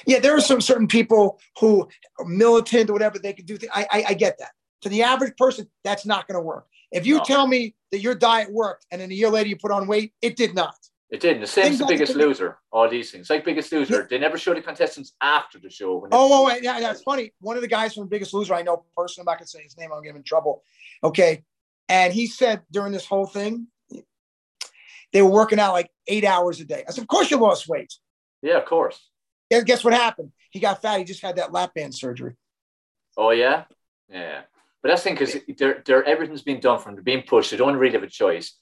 [0.07, 3.57] yeah, there are some certain people who are militant or whatever they can do.
[3.59, 4.51] Th- I, I, I get that.
[4.83, 6.67] To the average person, that's not going to work.
[6.93, 7.25] If you no.
[7.25, 10.13] tell me that your diet worked and then a year later you put on weight,
[10.23, 10.77] it did not.
[11.09, 11.41] It didn't.
[11.41, 12.59] The same as the Biggest Loser.
[12.73, 14.07] All these things, like Biggest Loser, yeah.
[14.11, 16.05] they never show the contestants after the show.
[16.05, 17.33] oh, oh, oh, yeah, that's funny.
[17.41, 19.23] One of the guys from the Biggest Loser, I know personally.
[19.23, 19.91] I'm not gonna say his name.
[19.93, 20.65] I'll get him in trouble.
[21.05, 21.45] Okay,
[21.89, 23.69] and he said during this whole thing,
[25.13, 26.83] they were working out like eight hours a day.
[26.89, 27.95] I said, "Of course you lost weight."
[28.43, 29.09] Yeah, of course.
[29.51, 30.33] Yeah, guess what happened?
[30.51, 30.99] He got fat.
[30.99, 32.35] He just had that lap band surgery.
[33.17, 33.65] Oh yeah,
[34.09, 34.43] yeah.
[34.83, 36.97] But that's the thing because they're, they're, everything's being done from them.
[36.97, 37.51] They're being pushed.
[37.51, 38.55] They don't really have a choice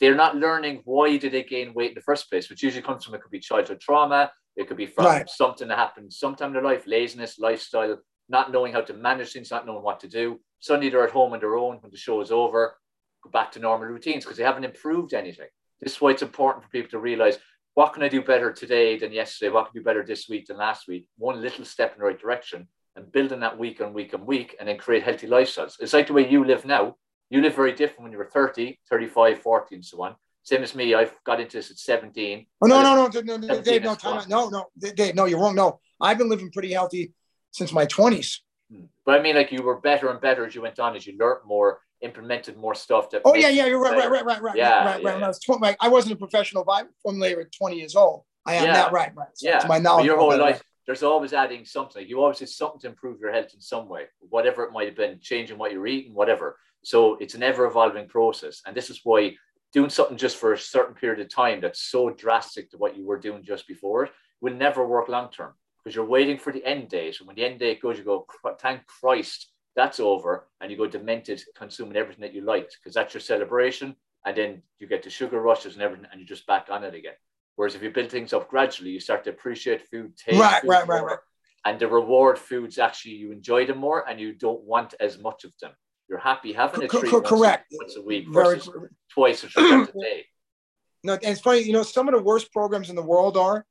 [0.00, 3.04] they're not learning why did they gain weight in the first place, which usually comes
[3.04, 5.28] from it could be childhood trauma, it could be from right.
[5.28, 9.50] something that happened sometime in their life, laziness, lifestyle, not knowing how to manage things,
[9.50, 10.40] not knowing what to do.
[10.60, 12.76] Suddenly they're at home on their own when the show is over,
[13.22, 15.48] go back to normal routines because they haven't improved anything.
[15.80, 17.38] This is why it's important for people to realize
[17.78, 19.52] what can I do better today than yesterday?
[19.52, 21.06] What can I do better this week than last week?
[21.16, 22.66] One little step in the right direction
[22.96, 25.76] and building that week on week and week and then create healthy lifestyles.
[25.78, 26.96] It's like the way you live now
[27.30, 30.16] you live very different when you were 30, 35, 40, and so on.
[30.42, 30.92] Same as me.
[30.94, 32.46] I've got into this at 17.
[32.62, 35.38] Oh, no, no, no, no, no, no, Dave, no, time No, no, Dave, no, you're
[35.38, 35.54] wrong.
[35.54, 37.12] No, I've been living pretty healthy
[37.52, 38.38] since my 20s.
[38.72, 38.86] Hmm.
[39.06, 41.16] But I mean, like you were better and better as you went on, as you
[41.16, 43.10] learned more, implemented more stuff.
[43.10, 45.18] That oh, yeah, yeah, you're right, right, right, right, right, yeah, right, right.
[45.18, 48.24] Yeah, I, was 20, I wasn't a professional formulator at 20 years old.
[48.46, 48.72] I am yeah.
[48.74, 49.28] that right, right.
[49.34, 50.02] So yeah, my knowledge.
[50.02, 52.06] But your whole life, there's always adding something.
[52.06, 54.96] You always did something to improve your health in some way, whatever it might have
[54.96, 56.56] been, changing what you're eating, whatever.
[56.82, 58.62] So it's an ever evolving process.
[58.66, 59.36] And this is why
[59.72, 63.04] doing something just for a certain period of time that's so drastic to what you
[63.04, 64.08] were doing just before
[64.40, 67.18] will never work long term because you're waiting for the end date.
[67.18, 68.26] And when the end date goes, you go,
[68.60, 70.48] thank Christ, that's over.
[70.60, 73.94] And you go demented, consuming everything that you liked because that's your celebration.
[74.26, 76.94] And then you get the sugar rushes and everything, and you're just back on it
[76.94, 77.14] again.
[77.54, 80.68] Whereas if you build things up gradually, you start to appreciate food, taste right, food
[80.68, 81.18] right, more, right, right.
[81.64, 85.44] and the reward foods actually you enjoy them more, and you don't want as much
[85.44, 85.70] of them.
[86.08, 87.66] You're happy having it Co- treat co- once, correct.
[87.72, 90.24] Once a week versus cor- twice or three times a day.
[91.04, 93.64] No, and it's funny, you know, some of the worst programs in the world are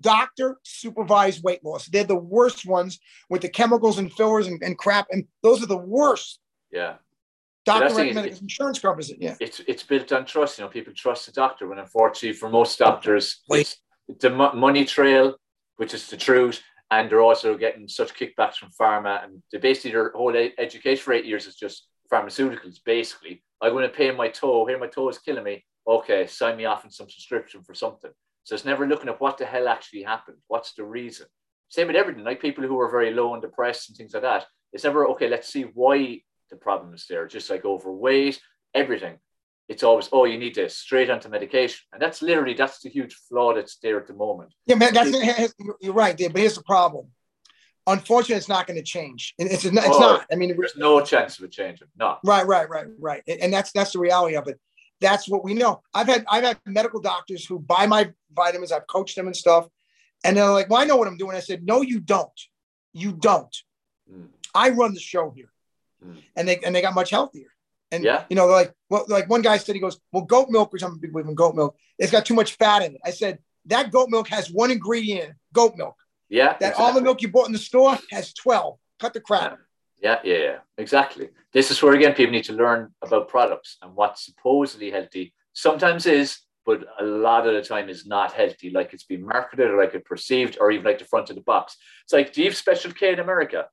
[0.00, 1.86] doctor supervised weight loss.
[1.86, 5.06] They're the worst ones with the chemicals and fillers and, and crap.
[5.10, 6.38] And those are the worst.
[6.70, 6.94] Yeah.
[7.66, 9.18] Doctor that's the thing, recommended it- insurance covers it.
[9.20, 9.36] Yeah.
[9.40, 10.58] it's it's built on trust.
[10.58, 11.68] You know, people trust the doctor.
[11.68, 13.76] When unfortunately, for most doctors, Wait.
[14.08, 15.36] it's the mo- money trail,
[15.76, 19.90] which is the truth, and they're also getting such kickbacks from pharma, and they basically
[19.90, 22.78] their whole education for eight years is just pharmaceuticals.
[22.84, 24.64] Basically, I'm going to pay my toe.
[24.66, 25.64] Here, my toe is killing me.
[25.86, 28.10] Okay, sign me off on some subscription for something.
[28.50, 30.38] So it's never looking at what the hell actually happened.
[30.48, 31.28] What's the reason?
[31.68, 32.24] Same with everything.
[32.24, 34.44] Like people who are very low and depressed and things like that.
[34.72, 35.28] It's never okay.
[35.28, 37.28] Let's see why the problem is there.
[37.28, 38.40] Just like overweight,
[38.74, 39.20] everything.
[39.68, 43.14] It's always oh you need this straight onto medication, and that's literally that's the huge
[43.28, 44.52] flaw that's there at the moment.
[44.66, 46.30] Yeah, man, that's you're right there.
[46.30, 47.06] But here's the problem.
[47.86, 49.32] Unfortunately, it's not going to change.
[49.38, 50.26] And It's, it's Oh, not.
[50.30, 51.88] I mean, There's no chance of it changing.
[51.96, 52.18] No.
[52.24, 53.22] Right, right, right, right.
[53.28, 54.58] And that's that's the reality of it.
[55.00, 55.82] That's what we know.
[55.94, 58.72] I've had I've had medical doctors who buy my vitamins.
[58.72, 59.66] I've coached them and stuff,
[60.24, 62.40] and they're like, "Well, I know what I'm doing." I said, "No, you don't.
[62.92, 63.56] You don't.
[64.12, 64.28] Mm.
[64.54, 65.50] I run the show here."
[66.04, 66.22] Mm.
[66.36, 67.48] And they and they got much healthier.
[67.92, 68.24] And Yeah.
[68.30, 70.84] you know, they're like, well, like one guy said, he goes, "Well, goat milk, which
[70.84, 73.10] I'm a big believer in goat milk, it's got too much fat in it." I
[73.10, 75.96] said, "That goat milk has one ingredient: goat milk.
[76.28, 76.48] Yeah.
[76.48, 76.84] That exactly.
[76.84, 78.78] almond milk you bought in the store has twelve.
[78.98, 79.56] Cut the crap." Yeah,
[80.00, 81.28] yeah, yeah, yeah, exactly.
[81.52, 86.06] This is where again people need to learn about products and what's supposedly healthy sometimes
[86.06, 89.76] is, but a lot of the time is not healthy, like it's been marketed or
[89.82, 91.76] like it's perceived, or even like the front of the box.
[92.04, 93.66] It's like, do you have Special K in America?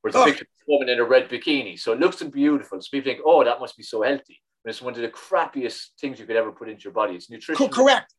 [0.00, 0.24] Where it's a Oh.
[0.26, 1.78] picture of a woman in a red bikini.
[1.78, 2.80] So it looks beautiful.
[2.80, 4.40] So people think, oh, that must be so healthy.
[4.62, 7.14] But it's one of the crappiest things you could ever put into your body.
[7.14, 7.68] It's nutrition.
[7.68, 8.12] Correct.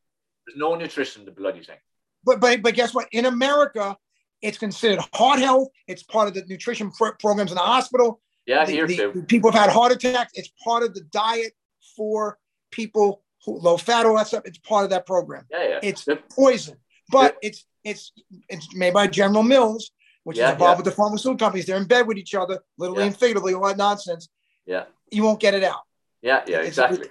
[0.45, 1.77] There's no nutrition in the bloody thing.
[2.23, 3.07] But but but guess what?
[3.11, 3.95] In America,
[4.41, 5.69] it's considered heart health.
[5.87, 8.21] It's part of the nutrition pro- programs in the hospital.
[8.45, 9.23] Yeah, The- here the- too.
[9.27, 10.31] people have had heart attacks.
[10.35, 11.53] It's part of the diet
[11.95, 12.37] for
[12.71, 14.43] people who low fat, all that stuff.
[14.45, 15.45] It's part of that program.
[15.51, 15.79] Yeah, yeah.
[15.83, 16.77] It's poison,
[17.09, 18.11] but it's it's
[18.49, 19.91] it's made by General Mills,
[20.23, 20.77] which Yeah, is involved yeah.
[20.77, 21.65] with the pharmaceutical companies.
[21.65, 23.07] They're in bed with each other, literally Yeah.
[23.07, 24.27] and figuratively, all that nonsense.
[24.65, 24.85] Yeah.
[25.11, 25.81] You won't get it out.
[26.21, 27.07] Yeah, yeah, It's- exactly.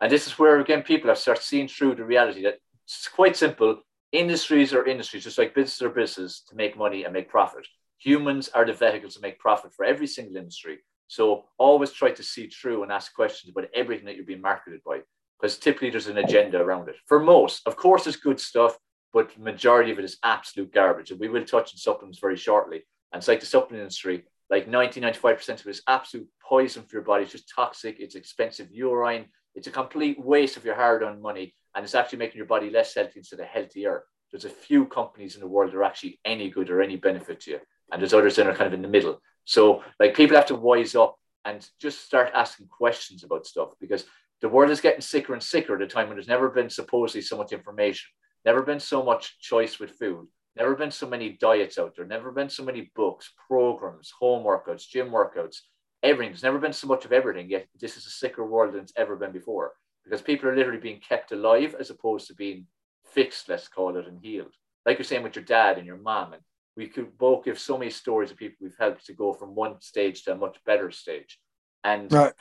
[0.00, 3.36] And this is where again people have started seeing through the reality that it's quite
[3.36, 3.82] simple.
[4.12, 7.66] Industries are industries, just like business are business to make money and make profit.
[7.98, 10.78] Humans are the vehicles to make profit for every single industry.
[11.06, 14.80] So always try to see through and ask questions about everything that you're being marketed
[14.84, 15.00] by,
[15.38, 16.96] because typically there's an agenda around it.
[17.06, 18.76] For most, of course, there's good stuff,
[19.12, 21.10] but majority of it is absolute garbage.
[21.10, 22.82] And we will touch on supplements very shortly.
[23.12, 26.96] And it's like the supplement industry, like 90, 95% of it is absolute poison for
[26.96, 27.24] your body.
[27.24, 28.00] It's just toxic.
[28.00, 29.26] It's expensive urine.
[29.54, 31.54] It's a complete waste of your hard earned money.
[31.74, 34.04] And it's actually making your body less healthy instead of healthier.
[34.30, 37.40] There's a few companies in the world that are actually any good or any benefit
[37.40, 37.60] to you.
[37.92, 39.20] And there's others that are kind of in the middle.
[39.44, 44.04] So like people have to wise up and just start asking questions about stuff because
[44.40, 47.22] the world is getting sicker and sicker at a time when there's never been supposedly
[47.22, 48.10] so much information,
[48.44, 52.30] never been so much choice with food, never been so many diets out there, never
[52.30, 55.58] been so many books, programs, home workouts, gym workouts,
[56.02, 56.32] everything.
[56.32, 57.50] There's never been so much of everything.
[57.50, 59.72] Yet this is a sicker world than it's ever been before
[60.10, 62.66] because people are literally being kept alive as opposed to being
[63.04, 64.52] fixed, let's call it, and healed.
[64.84, 66.32] Like you're saying with your dad and your mom.
[66.32, 66.42] And
[66.76, 69.80] we could both give so many stories of people we've helped to go from one
[69.80, 71.38] stage to a much better stage.
[71.84, 72.32] And Right.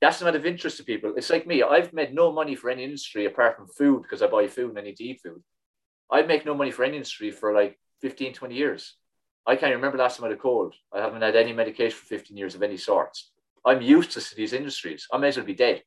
[0.00, 1.12] that's not of interest to people.
[1.16, 1.62] It's like me.
[1.62, 4.78] I've made no money for any industry apart from food because I buy food and
[4.78, 5.42] I need to eat food.
[6.10, 8.94] I make no money for any industry for like 15, 20 years.
[9.46, 10.74] I can't remember last time I had a cold.
[10.94, 13.32] I haven't had any medication for 15 years of any sorts.
[13.66, 15.06] I'm used to these industries.
[15.12, 15.82] I may as well be dead.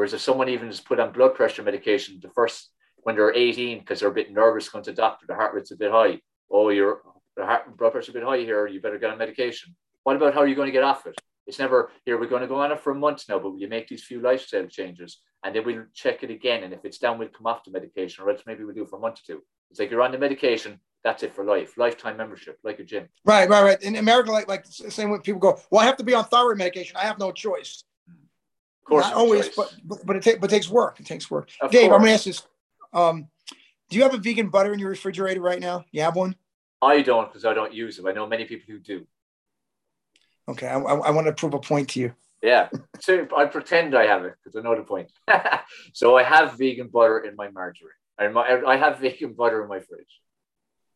[0.00, 2.70] Whereas if someone even is put on blood pressure medication the first
[3.02, 5.72] when they're 18 because they're a bit nervous going to the doctor, the heart rate's
[5.72, 6.22] a bit high.
[6.50, 7.02] Oh, your
[7.38, 8.66] heart blood pressure's a bit high here.
[8.66, 9.76] You better get on medication.
[10.04, 11.20] What about how are you going to get off it?
[11.46, 12.18] It's never here.
[12.18, 14.22] We're going to go on it for a month now, but you make these few
[14.22, 16.64] lifestyle changes and then we'll check it again?
[16.64, 18.88] And if it's down, we'll come off the medication, or else maybe we'll do it
[18.88, 19.42] for a month or two.
[19.70, 20.80] It's like you're on the medication.
[21.04, 23.06] That's it for life, lifetime membership, like a gym.
[23.26, 23.82] Right, right, right.
[23.82, 26.56] In America, like like same way people go, well, I have to be on thyroid
[26.56, 26.96] medication.
[26.96, 27.84] I have no choice.
[28.90, 29.76] Course, Not always, choice.
[29.86, 30.98] but but it, ta- but it takes work.
[30.98, 31.48] It takes work.
[31.60, 32.42] Of Dave, I'm gonna ask this.
[32.92, 33.28] Um,
[33.88, 35.84] do you have a vegan butter in your refrigerator right now?
[35.92, 36.34] You have one?
[36.82, 38.08] I don't because I don't use them.
[38.08, 39.06] I know many people who do.
[40.48, 42.12] Okay, I, I, I want to prove a point to you.
[42.42, 42.68] Yeah.
[43.00, 45.12] So I pretend I have it because I know the point.
[45.92, 47.92] so I have vegan butter in my margarine.
[48.18, 48.26] I,
[48.66, 50.20] I have vegan butter in my fridge.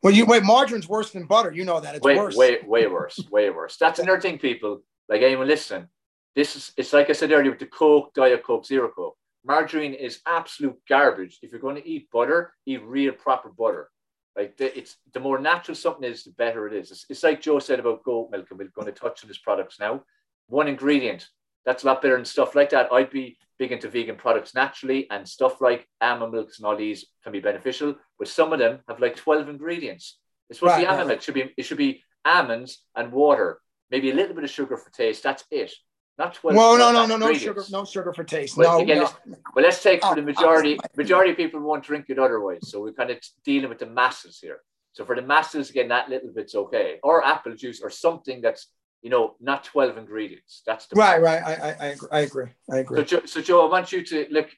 [0.03, 1.53] Well, you wait, margarine's worse than butter.
[1.53, 1.95] You know that.
[1.95, 2.37] It's way, worse.
[2.37, 3.21] Way, way worse.
[3.31, 3.77] way worse.
[3.77, 4.83] That's another thing, people.
[5.09, 5.89] Like anyone listening,
[6.35, 9.17] this is it's like I said earlier with the Coke, Diet Coke, Zero Coke.
[9.45, 11.39] Margarine is absolute garbage.
[11.43, 13.91] If you're going to eat butter, eat real proper butter.
[14.37, 16.91] Like the, it's the more natural something is, the better it is.
[16.91, 19.39] It's, it's like Joe said about goat milk, and we're going to touch on his
[19.39, 20.03] products now.
[20.49, 21.29] One ingredient,
[21.65, 22.93] that's a lot better than stuff like that.
[22.93, 27.07] I'd be big into vegan products naturally, and stuff like almond milks and all these
[27.23, 27.95] can be beneficial.
[28.19, 30.19] But some of them have like 12 ingredients.
[30.51, 31.19] It's supposed right, to be almond milk.
[31.19, 33.61] It should be it should be almonds and water,
[33.91, 35.23] maybe a little bit of sugar for taste.
[35.23, 35.73] That's it.
[36.17, 36.57] Not 12.
[36.57, 38.57] Well, no, no, no, no sugar, no sugar for taste.
[38.57, 39.03] Well, no, again, no.
[39.03, 39.17] Let's,
[39.55, 40.79] well, let's take for the oh, majority.
[40.79, 40.87] Oh.
[40.97, 42.71] majority of people won't drink it otherwise.
[42.71, 44.61] So we're kind of dealing with the masses here.
[44.93, 46.99] So for the masses, again, that little bit's okay.
[47.03, 48.69] Or apple juice or something that's
[49.05, 50.63] you know, not 12 ingredients.
[50.67, 51.25] That's the right, point.
[51.25, 51.43] right.
[51.43, 52.47] I, I, I agree.
[52.73, 53.01] I agree.
[53.01, 54.49] So, Joe, so, Joe, I want you to look.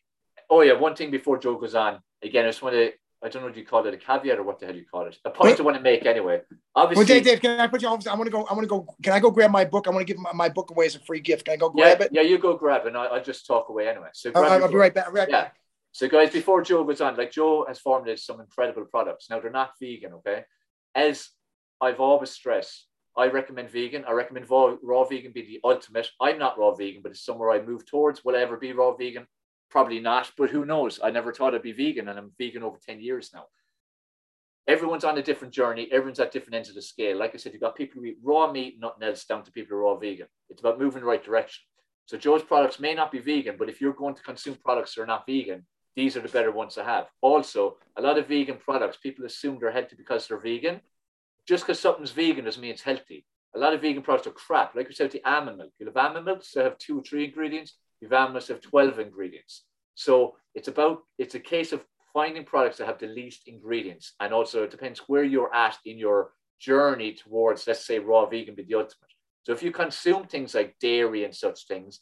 [0.48, 0.74] Oh, yeah.
[0.74, 1.98] One thing before Joe goes on.
[2.22, 2.92] Again, I just want to.
[3.26, 5.06] I don't know if you call it a caveat or what the hell you call
[5.06, 5.18] it.
[5.24, 5.60] A point Wait.
[5.60, 6.42] I want to make anyway.
[6.76, 7.98] Obviously, well, Dave, Dave, can I put you on?
[8.08, 8.44] I want to go.
[8.44, 8.86] I want to go.
[9.02, 9.88] Can I go grab my book?
[9.88, 11.44] I want to give my, my book away as a free gift.
[11.44, 12.12] Can I go grab yeah, it?
[12.12, 12.88] Yeah, you go grab it.
[12.88, 14.08] And I, will just talk away anyway.
[14.14, 15.12] So I'll, I'll be right back.
[15.12, 15.42] Right yeah.
[15.42, 15.56] Back.
[15.90, 19.28] So, guys, before Joe goes on, like Joe has formulated some incredible products.
[19.28, 20.44] Now they're not vegan, okay?
[20.94, 21.30] As
[21.80, 24.04] I've always stressed, I recommend vegan.
[24.06, 26.08] I recommend raw, raw vegan be the ultimate.
[26.20, 28.24] I'm not raw vegan, but it's somewhere I move towards.
[28.24, 29.26] Will I ever be raw vegan?
[29.70, 31.00] Probably not, but who knows?
[31.02, 33.46] I never thought I'd be vegan, and I'm vegan over 10 years now.
[34.68, 35.88] Everyone's on a different journey.
[35.92, 37.16] Everyone's at different ends of the scale.
[37.18, 39.76] Like I said, you've got people who eat raw meat, nothing else, down to people
[39.76, 40.26] who are raw vegan.
[40.50, 41.62] It's about moving the right direction.
[42.06, 45.02] So Joe's products may not be vegan, but if you're going to consume products that
[45.02, 47.06] are not vegan, these are the better ones to have.
[47.20, 50.80] Also, a lot of vegan products, people assume they're healthy because they're vegan
[51.46, 53.24] just because something's vegan doesn't mean it's healthy.
[53.54, 54.74] A lot of vegan products are crap.
[54.74, 55.70] Like we said, the almond milk.
[55.78, 57.76] You'll have almond milk, so have two or three ingredients.
[58.03, 59.64] Have almond have 12 ingredients.
[59.94, 64.14] So it's about, it's a case of finding products that have the least ingredients.
[64.20, 68.55] And also it depends where you're at in your journey towards, let's say, raw vegan
[68.55, 69.11] be the ultimate.
[69.44, 72.01] So if you consume things like dairy and such things,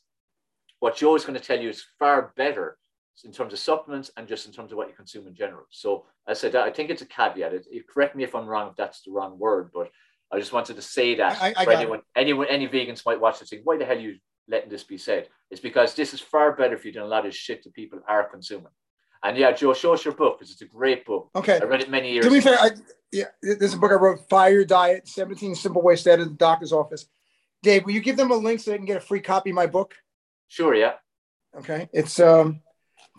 [0.80, 2.78] what Joe is going to tell you is far better
[3.24, 5.64] in terms of supplements and just in terms of what you consume in general.
[5.70, 7.55] So I said, I think it's a caveat.
[7.55, 9.90] It, it, correct me if I'm wrong, if that's the wrong word, but
[10.32, 12.05] I just wanted to say that I, I for anyone, it.
[12.16, 14.18] anyone, any vegans might watch this saying, why the hell are you
[14.49, 15.28] letting this be said?
[15.51, 18.01] It's because this is far better for you than a lot of shit that people
[18.09, 18.72] are consuming.
[19.22, 21.30] And yeah, Joe, show us your book because it's a great book.
[21.34, 21.59] Okay.
[21.61, 22.70] I read it many years To be fair, I,
[23.11, 26.34] yeah, this is a book I wrote, Fire Diet, 17 Simple Ways to Edit the
[26.34, 27.07] Doctor's Office.
[27.62, 29.57] Dave, will you give them a link so they can get a free copy of
[29.57, 29.95] my book?
[30.49, 30.92] Sure, yeah.
[31.57, 31.88] Okay.
[31.92, 32.61] It's um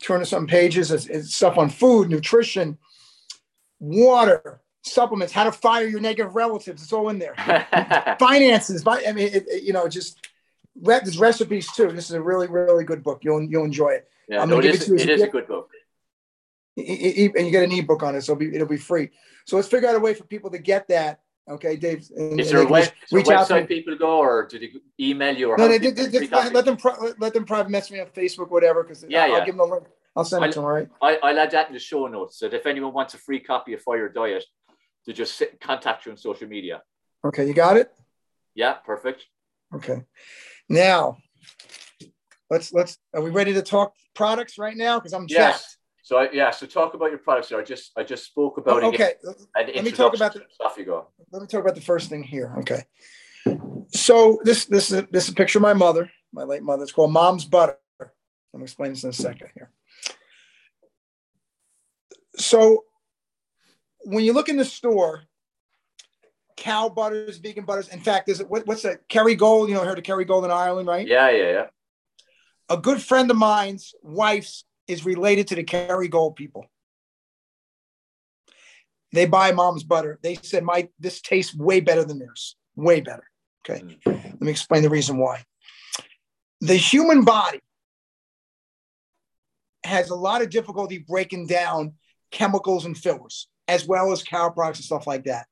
[0.04, 0.92] 200 something pages.
[0.92, 2.78] It's, it's stuff on food, nutrition,
[3.80, 6.84] water, supplements, how to fire your negative relatives.
[6.84, 7.36] It's all in there.
[8.20, 8.84] Finances.
[8.86, 10.25] I mean, it, it, you know, just
[10.76, 11.92] there's recipes too.
[11.92, 13.20] This is a really, really good book.
[13.24, 14.08] You'll you'll enjoy it.
[14.28, 15.70] Yeah, I'm no, it, is, it, it is a good book.
[16.78, 19.10] and you get an ebook on it, so it'll be, it'll be free.
[19.46, 22.10] So let's figure out a way for people to get that Okay, Dave.
[22.16, 25.52] And, is there a, web, reach a website people go, or did he email you?
[25.52, 26.78] Or no, they, they, they, let them
[27.20, 28.84] let them private message me on Facebook, whatever.
[28.84, 29.36] Because yeah, I'll, yeah.
[29.36, 29.86] I'll give them a link.
[30.16, 30.68] I'll send I'll, it to them.
[30.68, 30.90] Right.
[31.02, 32.40] I, I'll add that in the show notes.
[32.40, 34.44] So if anyone wants a free copy of Fire Diet,
[35.06, 36.82] to just sit, contact you on social media.
[37.24, 37.94] Okay, you got it.
[38.56, 39.26] Yeah, perfect.
[39.74, 40.04] Okay,
[40.70, 41.18] now
[42.50, 42.98] let's let's.
[43.14, 45.00] Are we ready to talk products right now?
[45.00, 45.62] Because I'm yes.
[45.62, 45.78] Checked.
[46.04, 47.50] So I, yeah, so talk about your products.
[47.50, 47.60] Here.
[47.60, 49.14] I just I just spoke about oh, okay.
[49.56, 51.08] Let me talk about the stuff you go.
[51.32, 52.54] Let me talk about the first thing here.
[52.60, 52.84] Okay.
[53.90, 56.84] So this this is a, this is a picture of my mother, my late mother.
[56.84, 57.78] It's called Mom's Butter.
[58.54, 59.72] I'm explain this in a second here.
[62.38, 62.86] So
[64.02, 65.24] when you look in the store,
[66.58, 67.90] cow butters, vegan butters.
[67.90, 69.08] In fact, is it what, what's that?
[69.10, 69.68] Kerrygold.
[69.68, 71.08] You know, heard of Kerrygold in Ireland, right?
[71.08, 71.66] Yeah, yeah, yeah.
[72.70, 76.66] A good friend of mine's wife's is related to the Kerrygold people.
[79.12, 80.20] They buy mom's butter.
[80.22, 82.56] They said, "My this tastes way better than theirs.
[82.76, 83.24] Way better."
[83.68, 84.00] Okay, mm.
[84.06, 85.44] let me explain the reason why.
[86.62, 87.62] The human body
[89.84, 91.94] has a lot of difficulty breaking down
[92.32, 95.48] chemicals and fillers, as well as cow products and stuff like that.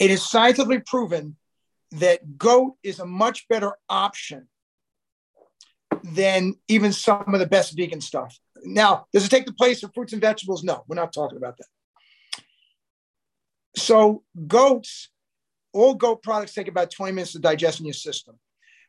[0.00, 1.36] It is scientifically proven
[1.92, 4.48] that goat is a much better option
[6.02, 8.38] than even some of the best vegan stuff.
[8.64, 10.64] Now, does it take the place of fruits and vegetables?
[10.64, 11.66] No, we're not talking about that.
[13.76, 15.10] So, goats,
[15.72, 18.38] all goat products take about 20 minutes to digest in your system.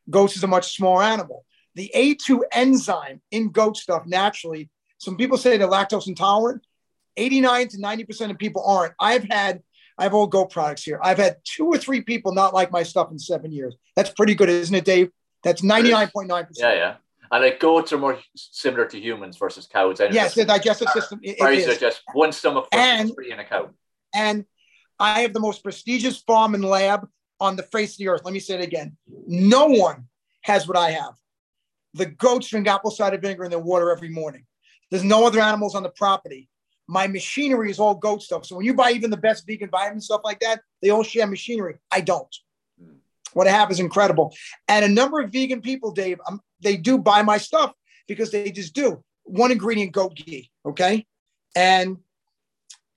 [0.10, 1.46] Goats is a much smaller animal.
[1.76, 6.66] The A2 enzyme in goat stuff naturally, some people say they're lactose intolerant.
[7.18, 8.94] 89 to 90% of people aren't.
[9.00, 9.62] I've had,
[10.02, 11.00] I have all goat products here.
[11.04, 13.76] I've had two or three people not like my stuff in seven years.
[13.96, 15.12] That's pretty good, isn't it, Dave?
[15.44, 16.48] That's 99.9%.
[16.56, 16.96] Yeah, yeah.
[17.32, 20.02] And like goats are more similar to humans versus cows.
[20.12, 21.20] Yes, the digestive system.
[21.22, 21.78] It, it is.
[21.78, 23.70] just one stomach and, three in a cow.
[24.12, 24.46] And
[25.00, 27.08] I have the most prestigious farm and lab
[27.40, 28.22] on the face of the earth.
[28.26, 28.98] Let me say it again.
[29.28, 30.08] No one
[30.42, 31.14] has what I have.
[31.94, 34.48] The goats drink apple cider vinegar in their water every morning.
[34.90, 36.50] There's no other animals on the property.
[36.92, 38.46] My machinery is all goat stuff.
[38.46, 41.26] So when you buy even the best vegan vitamin stuff like that, they all share
[41.26, 41.76] machinery.
[41.90, 42.36] I don't.
[42.84, 42.98] Mm.
[43.32, 44.36] What I have is incredible.
[44.68, 47.74] And a number of vegan people, Dave, um, they do buy my stuff
[48.10, 49.02] because they just do.
[49.24, 50.52] One ingredient goat ghee.
[50.66, 51.08] Okay.
[51.56, 51.96] And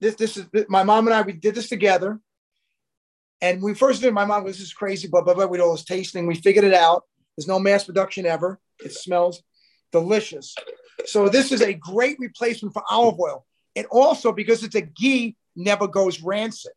[0.00, 2.18] this, this is my mom and I, we did this together.
[3.40, 5.46] And we first did, my mom was, this is crazy, blah, blah.
[5.46, 6.26] We did all this tasting.
[6.26, 7.04] We figured it out.
[7.36, 8.58] There's no mass production ever.
[8.84, 9.40] It smells
[9.92, 10.52] delicious.
[11.04, 13.46] So this is a great replacement for olive oil.
[13.76, 16.72] And also because it's a ghee, never goes rancid,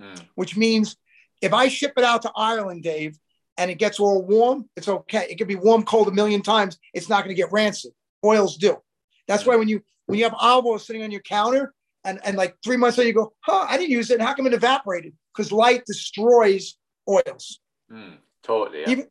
[0.00, 0.20] mm.
[0.34, 0.96] which means
[1.40, 3.18] if I ship it out to Ireland, Dave,
[3.56, 5.26] and it gets all warm, it's okay.
[5.30, 6.78] It can be warm, cold a million times.
[6.94, 7.92] It's not going to get rancid.
[8.24, 8.76] Oils do.
[9.26, 11.74] That's why when you when you have olive oil sitting on your counter,
[12.04, 14.20] and, and like three months later you go, huh, I didn't use it.
[14.20, 15.12] How come it evaporated?
[15.34, 16.76] Because light destroys
[17.08, 17.60] oils.
[17.92, 18.80] Mm, totally.
[18.80, 18.90] Yeah.
[18.90, 19.06] Even,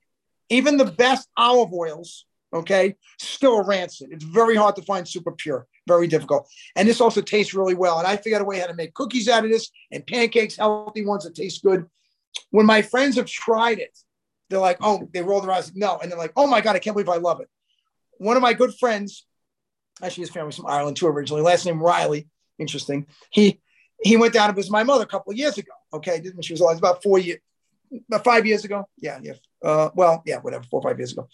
[0.50, 4.10] even the best olive oils, okay, still rancid.
[4.12, 6.50] It's very hard to find super pure, very difficult.
[6.76, 8.00] And this also tastes really well.
[8.00, 10.58] And I figured out a way how to make cookies out of this and pancakes,
[10.58, 11.86] healthy ones that taste good.
[12.52, 13.98] When my friends have tried it,
[14.50, 15.98] they're like, oh, they roll their eyes, no.
[15.98, 17.50] And they're like, oh my God, I can't believe I love it.
[18.18, 19.26] One of my good friends,
[20.02, 22.28] actually his family's from Ireland too originally, last name Riley,
[22.60, 23.08] interesting.
[23.32, 23.62] He
[24.02, 25.72] he went down to visit my mother a couple of years ago.
[25.94, 27.40] Okay, didn't she was alive about four years,
[28.08, 28.88] about five years ago.
[28.98, 29.34] Yeah, yeah.
[29.64, 31.28] Uh, well, yeah, whatever, four or five years ago.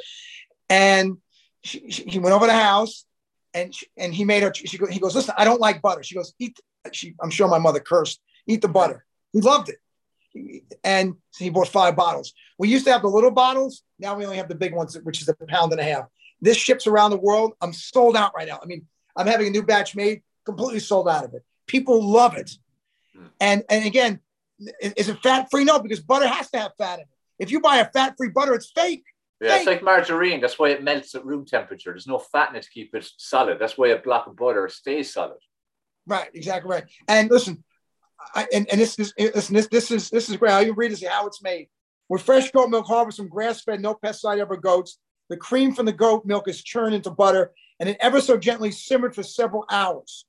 [0.69, 1.17] And
[1.63, 3.05] she, she, he went over to the house,
[3.53, 4.51] and she, and he made her.
[4.53, 6.03] She he goes, listen, I don't like butter.
[6.03, 6.59] She goes, eat.
[6.91, 8.19] She, I'm sure my mother cursed.
[8.47, 9.05] Eat the butter.
[9.31, 12.33] He loved it, and he bought five bottles.
[12.57, 13.83] We used to have the little bottles.
[13.99, 16.05] Now we only have the big ones, which is a pound and a half.
[16.41, 17.53] This ships around the world.
[17.61, 18.59] I'm sold out right now.
[18.61, 18.85] I mean,
[19.15, 21.43] I'm having a new batch made, completely sold out of it.
[21.67, 22.51] People love it.
[23.15, 23.25] Hmm.
[23.39, 24.19] And and again,
[24.81, 25.63] is it fat free?
[25.63, 27.07] No, because butter has to have fat in it.
[27.39, 29.03] If you buy a fat free butter, it's fake.
[29.43, 30.39] Yeah, it's like margarine.
[30.39, 31.91] That's why it melts at room temperature.
[31.91, 33.59] There's no fat in it to keep it solid.
[33.59, 35.39] That's why a block of butter stays solid.
[36.07, 36.85] Right, exactly right.
[37.07, 37.63] And listen,
[38.35, 40.51] I, and, and this is eh, listen, this this is this is great.
[40.51, 41.67] How you read is how it's made.
[42.09, 44.99] With fresh goat milk harvested from grass-fed, no pesticide ever goats.
[45.29, 48.71] The cream from the goat milk is churned into butter and then ever so gently
[48.71, 50.25] simmered for several hours.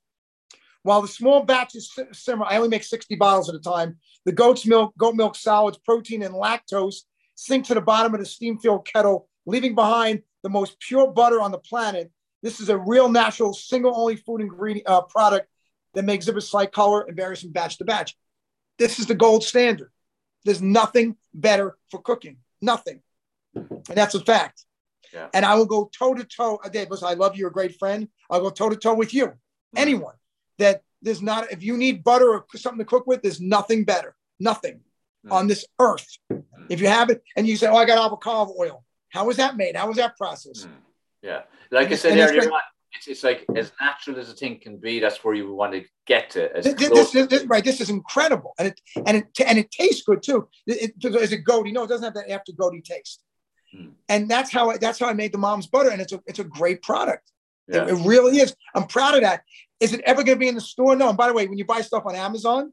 [0.83, 3.97] While the small batches simmer, I only make 60 bottles at a time.
[4.25, 7.01] The goat's milk, goat milk solids, protein, and lactose
[7.35, 11.41] sink to the bottom of the steam filled kettle, leaving behind the most pure butter
[11.41, 12.11] on the planet.
[12.41, 15.47] This is a real natural, single only food ingredient uh, product
[15.93, 18.17] that may exhibit slight color and varies from batch to batch.
[18.77, 19.91] This is the gold standard.
[20.43, 22.37] There's nothing better for cooking.
[22.61, 23.01] Nothing.
[23.55, 24.63] And that's a fact.
[25.13, 25.27] Yeah.
[25.33, 26.59] And I will go toe to toe.
[26.71, 27.41] Dave, listen, I love you.
[27.41, 28.07] You're a great friend.
[28.29, 29.27] I'll go toe to toe with you.
[29.27, 29.77] Mm-hmm.
[29.77, 30.15] Anyone
[30.59, 34.15] that there's not, if you need butter or something to cook with, there's nothing better,
[34.39, 34.81] nothing.
[35.31, 36.07] On this earth.
[36.31, 36.43] Mm.
[36.69, 38.83] If you have it and you say, oh, I got avocado oil.
[39.09, 39.75] How was that made?
[39.75, 40.67] How was that processed?
[40.67, 40.71] Mm.
[41.21, 41.41] Yeah.
[41.71, 42.51] Like and I said earlier,
[42.97, 44.99] it's, it's like as natural as a thing can be.
[44.99, 46.55] That's where you want to get to.
[46.55, 47.63] As this, this, this, this, right.
[47.63, 48.53] This is incredible.
[48.57, 50.47] And it, and it, and it tastes good too.
[50.67, 53.23] It, it, as a goaty, no, it doesn't have that after goaty taste.
[53.75, 53.91] Mm.
[54.09, 55.89] And that's how I, that's how I made the mom's butter.
[55.89, 57.31] And it's a, it's a great product.
[57.67, 57.83] Yeah.
[57.83, 58.55] It, it, really is.
[58.73, 59.41] I'm proud of that.
[59.79, 60.95] Is it ever going to be in the store?
[60.95, 61.09] No.
[61.09, 62.71] And by the way, when you buy stuff on Amazon,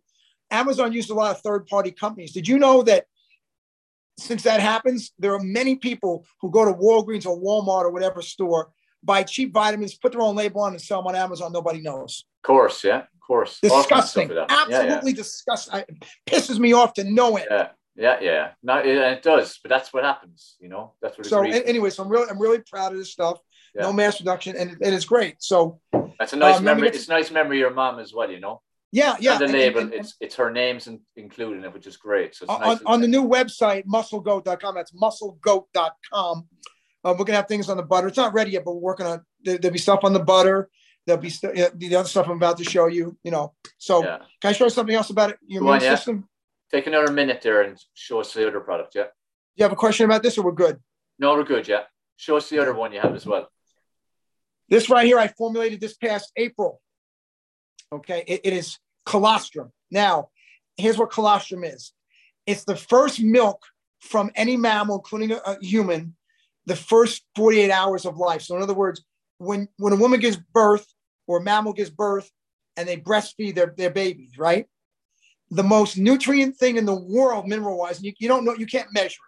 [0.52, 2.32] Amazon used a lot of third party companies.
[2.32, 3.06] Did you know that
[4.18, 8.22] since that happens, there are many people who go to Walgreens or Walmart or whatever
[8.22, 8.70] store,
[9.02, 11.52] buy cheap vitamins, put their own label on, and sell them on Amazon.
[11.52, 12.24] Nobody knows.
[12.42, 13.58] Of course, yeah, of course.
[13.60, 14.30] Disgusting.
[14.30, 15.12] Absolutely yeah, yeah.
[15.12, 15.80] disgusting.
[15.88, 17.48] It pisses me off to know it.
[17.50, 17.68] Yeah.
[17.94, 20.94] Yeah, yeah, no, it, it does, but that's what happens, you know.
[21.02, 21.26] That's what.
[21.26, 23.38] So, anyway, so I'm really, I'm really proud of this stuff
[23.74, 23.82] yeah.
[23.82, 25.42] no mass production, and, and it's great.
[25.42, 25.80] So
[26.18, 26.88] that's a nice um, memory.
[26.88, 28.60] It's a nice memory of your mom as well, you know.
[28.92, 29.38] Yeah, yeah.
[29.38, 31.96] And the label, and, and, it's it's her name's in, included in it, which is
[31.96, 32.34] great.
[32.34, 34.74] So on, nice on the new website, musclegoat.com.
[34.74, 36.46] That's musclegoat.com.
[37.04, 38.08] Um, we're gonna have things on the butter.
[38.08, 39.24] It's not ready yet, but we're working on.
[39.42, 40.68] There, will be stuff on the butter.
[41.06, 43.16] There'll be st- yeah, the other stuff I'm about to show you.
[43.24, 43.54] You know.
[43.78, 44.18] So yeah.
[44.40, 46.28] can I show you something else about it, your immune system?
[46.70, 48.94] Take another minute there and show us the other product.
[48.94, 49.06] Yeah.
[49.56, 50.78] You have a question about this, or we're good?
[51.18, 51.66] No, we're good.
[51.66, 51.82] Yeah.
[52.16, 53.48] Show us the other one you have as well.
[54.68, 56.80] This right here, I formulated this past April.
[57.92, 59.72] Okay, it, it is colostrum.
[59.90, 60.28] Now,
[60.76, 61.92] here's what colostrum is
[62.46, 63.62] it's the first milk
[64.00, 66.16] from any mammal, including a, a human,
[66.66, 68.42] the first 48 hours of life.
[68.42, 69.04] So, in other words,
[69.38, 70.86] when, when a woman gives birth
[71.26, 72.30] or a mammal gives birth
[72.76, 74.66] and they breastfeed their, their babies, right?
[75.50, 78.92] The most nutrient thing in the world, mineral wise, you, you don't know, you can't
[78.92, 79.20] measure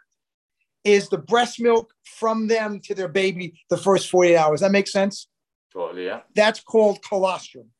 [0.84, 4.60] it is the breast milk from them to their baby the first 48 hours.
[4.60, 5.28] That makes sense?
[5.72, 6.20] Totally, yeah.
[6.34, 7.70] That's called colostrum.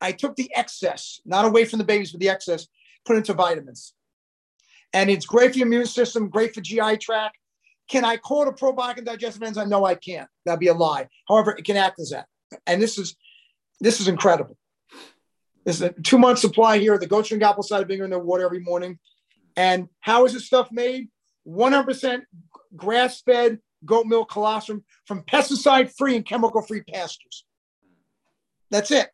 [0.00, 2.66] I took the excess, not away from the babies, but the excess,
[3.04, 3.94] put into vitamins.
[4.92, 7.38] And it's great for your immune system, great for GI tract.
[7.88, 9.68] Can I call it a probiotic and digestive enzyme?
[9.68, 10.28] No, I can't.
[10.44, 11.08] That'd be a lie.
[11.28, 12.26] However, it can act as that.
[12.66, 13.16] And this is
[13.80, 14.56] this is incredible.
[15.64, 16.98] This is a two month supply here.
[16.98, 18.98] The goat apple cider vinegar in their water every morning.
[19.56, 21.08] And how is this stuff made?
[21.48, 22.22] 100%
[22.74, 27.44] grass fed goat milk colostrum from pesticide free and chemical free pastures.
[28.70, 29.08] That's it.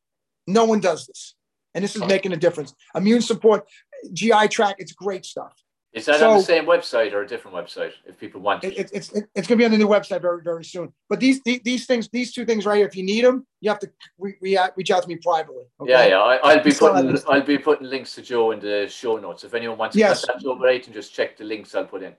[0.47, 1.35] No one does this.
[1.75, 2.75] And this is making a difference.
[2.95, 3.67] Immune support,
[4.13, 5.55] GI tract, it's great stuff.
[5.93, 8.79] Is that so, on the same website or a different website if people want it?
[8.79, 10.91] it it's it, it's going to be on the new website very, very soon.
[11.11, 13.69] But these, these, these things, these two things right here, if you need them, you
[13.69, 15.65] have to re- re- reach out to me privately.
[15.81, 15.91] Okay?
[15.91, 16.19] Yeah, yeah.
[16.19, 19.45] I, will be putting I'll be putting links to Joe in the show notes.
[19.45, 20.25] If anyone wants to yes.
[20.25, 22.15] contact Joe Bright and just check the links I'll put in.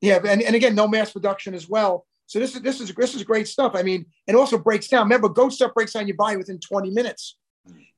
[0.00, 2.06] Yeah, and, and again, no mass production as well.
[2.26, 3.72] So this is this is this is great stuff.
[3.74, 5.02] I mean, it also breaks down.
[5.04, 7.36] Remember, goat stuff breaks down your body within 20 minutes.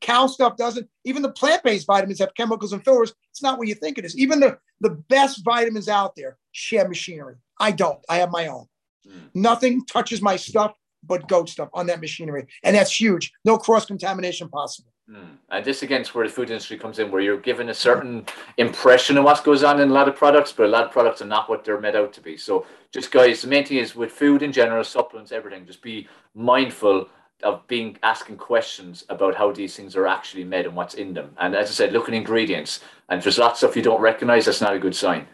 [0.01, 0.87] Cow stuff doesn't.
[1.05, 3.15] Even the plant-based vitamins have chemicals and fillers.
[3.31, 4.17] It's not what you think it is.
[4.19, 7.37] Even the, the best vitamins out there share machinery.
[7.59, 7.99] I don't.
[8.09, 8.67] I have my own.
[9.09, 9.31] Mm.
[9.35, 12.47] Nothing touches my stuff but goat stuff on that machinery.
[12.63, 13.33] And that's huge.
[13.45, 14.93] No cross-contamination possible.
[15.11, 15.37] Mm.
[15.51, 18.25] And this again is where the food industry comes in, where you're given a certain
[18.57, 21.21] impression of what goes on in a lot of products, but a lot of products
[21.21, 22.37] are not what they're made out to be.
[22.37, 26.09] So just guys, the main thing is with food in general, supplements, everything, just be
[26.35, 27.09] mindful
[27.45, 31.31] of being asking questions about how these things are actually made and what's in them.
[31.39, 32.81] And as I said, look at ingredients.
[33.09, 35.27] And if there's lots of stuff you don't recognize, that's not a good sign.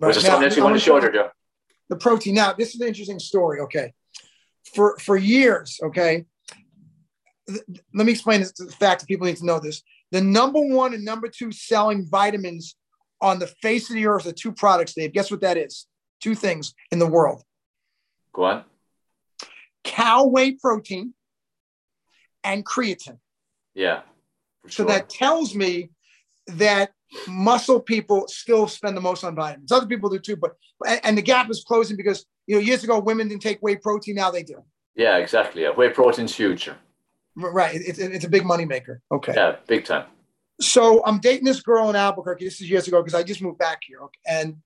[0.00, 0.14] Right.
[0.14, 1.30] Was there else you want to show there, Joe?
[1.88, 2.34] The protein.
[2.34, 3.60] Now, this is an interesting story.
[3.60, 3.92] Okay.
[4.74, 6.24] For for years, okay.
[7.48, 9.82] Let me explain this the fact that people need to know this.
[10.10, 12.76] The number one and number two selling vitamins
[13.20, 15.12] on the face of the earth are two products, Dave.
[15.12, 15.86] Guess what that is?
[16.20, 17.42] Two things in the world.
[18.32, 18.64] Go on.
[19.84, 21.14] Cow whey protein
[22.44, 23.18] and creatine.
[23.74, 24.02] Yeah.
[24.68, 25.90] So that tells me
[26.46, 26.90] that
[27.26, 29.72] muscle people still spend the most on vitamins.
[29.72, 30.56] Other people do too, but
[31.02, 34.16] and the gap is closing because you know years ago women didn't take whey protein,
[34.16, 34.62] now they do.
[34.94, 35.62] Yeah, exactly.
[35.62, 35.70] Yeah.
[35.70, 36.68] Whey protein's huge.
[37.36, 37.76] Right.
[37.76, 39.00] It's, it's a big money maker.
[39.12, 39.32] Okay.
[39.34, 40.06] Yeah, big time.
[40.60, 42.44] So I'm dating this girl in Albuquerque.
[42.44, 44.00] This is years ago because I just moved back here.
[44.26, 44.56] And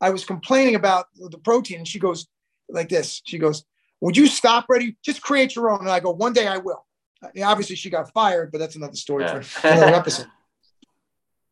[0.00, 1.78] I was complaining about the protein.
[1.78, 2.26] And she goes
[2.68, 3.22] like this.
[3.24, 3.64] She goes,
[4.00, 4.96] Would you stop ready?
[5.04, 5.80] Just create your own.
[5.80, 6.84] And I go, One day I will
[7.42, 9.40] obviously she got fired, but that's another story yeah.
[9.40, 10.26] for another episode.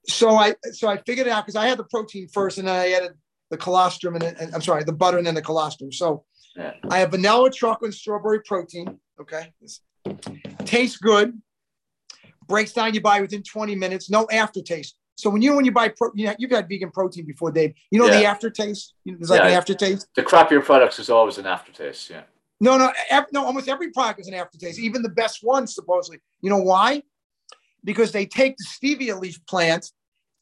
[0.06, 2.74] so I so I figured it out because I had the protein first, and then
[2.74, 3.12] I added
[3.50, 5.92] the colostrum and, and I'm sorry, the butter and then the colostrum.
[5.92, 6.24] So
[6.56, 6.74] yeah.
[6.90, 8.98] I have vanilla, chocolate, and strawberry protein.
[9.20, 9.52] Okay,
[10.64, 11.40] tastes good.
[12.48, 14.08] Breaks down your body within 20 minutes.
[14.08, 14.96] No aftertaste.
[15.16, 17.74] So when you when you buy pro, you know, you've had vegan protein before, Dave.
[17.90, 18.20] You know yeah.
[18.20, 18.94] the aftertaste.
[19.04, 20.06] There's like an aftertaste.
[20.14, 22.10] The crappier products is always an aftertaste.
[22.10, 22.22] Yeah.
[22.60, 23.44] No, no, every, no.
[23.44, 26.18] Almost every product is an aftertaste, even the best ones, supposedly.
[26.40, 27.02] You know why?
[27.84, 29.92] Because they take the stevia leaf plant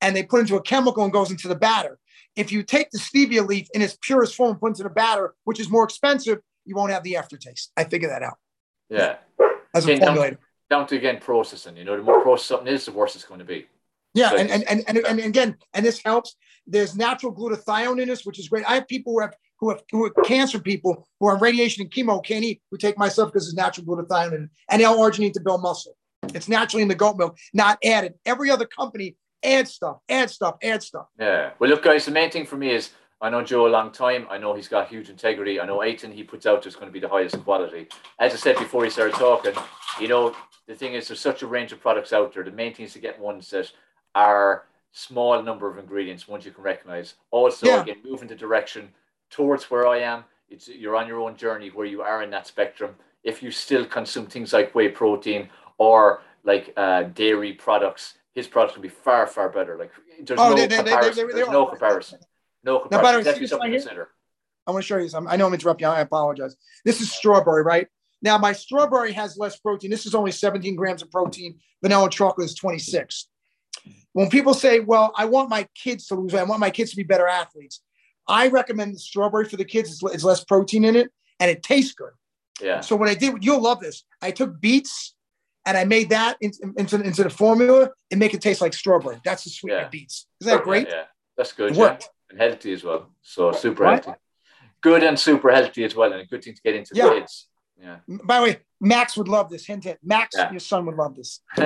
[0.01, 1.99] and they put into a chemical and goes into the batter.
[2.37, 5.35] If you take the stevia leaf in its purest form and put into the batter,
[5.45, 7.73] which is more expensive, you won't have the aftertaste.
[7.77, 8.39] I figured that out.
[8.89, 9.17] Yeah.
[9.75, 10.31] As a formulator.
[10.31, 10.39] Down,
[10.71, 11.77] down to again processing.
[11.77, 13.67] You know, the more processed something is, the worse it's going to be.
[14.15, 16.37] Yeah, so and, and, and, and, and again, and this helps.
[16.67, 18.65] There's natural glutathione in this, which is great.
[18.69, 19.35] I have people who have
[19.65, 22.77] who have who are cancer people who are on radiation and chemo can't eat who
[22.77, 25.97] take myself because it's natural glutathione and, and L-arginine to build muscle.
[26.35, 28.15] It's naturally in the goat milk, not added.
[28.27, 31.07] Every other company adds stuff, add stuff, add stuff.
[31.19, 31.51] Yeah.
[31.59, 32.91] Well, look, guys, the main thing for me is
[33.21, 34.27] I know Joe a long time.
[34.31, 35.61] I know he's got huge integrity.
[35.61, 37.89] I know Aiton he puts out is going to be the highest quality.
[38.19, 39.55] As I said before he started talking,
[40.01, 40.35] you know,
[40.67, 42.43] the thing is there's such a range of products out there.
[42.43, 43.71] The main thing is to get ones that
[44.15, 47.15] are small number of ingredients, ones you can recognize.
[47.31, 47.83] Also, yeah.
[47.83, 48.89] again, move in the direction
[49.35, 50.25] towards where I am.
[50.49, 52.95] It's you're on your own journey where you are in that spectrum.
[53.25, 58.75] If you still consume things like whey protein or like uh, dairy products, his products
[58.75, 59.77] can be far far better.
[59.77, 59.91] Like
[60.23, 61.27] there's oh, no they, comparison.
[61.27, 62.21] They, they, there's no comparison.
[62.63, 63.13] No comparison.
[63.15, 64.09] Now, Definitely something to consider.
[64.67, 65.27] I want to show you some.
[65.27, 65.87] I know I'm interrupting.
[65.87, 66.57] I apologize.
[66.85, 67.89] This is strawberry, right?
[68.23, 69.91] Now my strawberry has less protein.
[69.91, 71.59] This is only 17 grams of protein.
[71.83, 73.29] Vanilla chocolate is 26.
[74.13, 76.41] When people say, "Well, I want my kids to lose weight.
[76.41, 77.83] I want my kids to be better athletes,"
[78.27, 79.91] I recommend the strawberry for the kids.
[79.91, 81.11] It's, it's less protein in it
[81.41, 82.13] and it tastes good.
[82.61, 82.81] Yeah.
[82.81, 84.05] So what I did, you'll love this.
[84.23, 85.15] I took beets
[85.67, 89.21] and I made that into, into, into the formula and make it taste like strawberry.
[89.25, 89.89] That's the sweet yeah.
[89.89, 90.27] beets.
[90.41, 90.89] Is that great?
[90.89, 91.05] Yeah, yeah.
[91.37, 91.73] that's good.
[91.73, 92.03] It worked.
[92.03, 92.09] Yeah.
[92.31, 93.11] And healthy as well.
[93.23, 94.05] So super what?
[94.05, 94.21] healthy.
[94.81, 97.07] Good and super healthy as well, and a good thing to get into yeah.
[97.07, 97.49] the kids.
[97.81, 97.97] Yeah.
[98.07, 99.67] By the way, Max would love this.
[99.67, 99.99] Hint, hint.
[100.03, 100.51] Max, yeah.
[100.51, 101.41] your son would love this.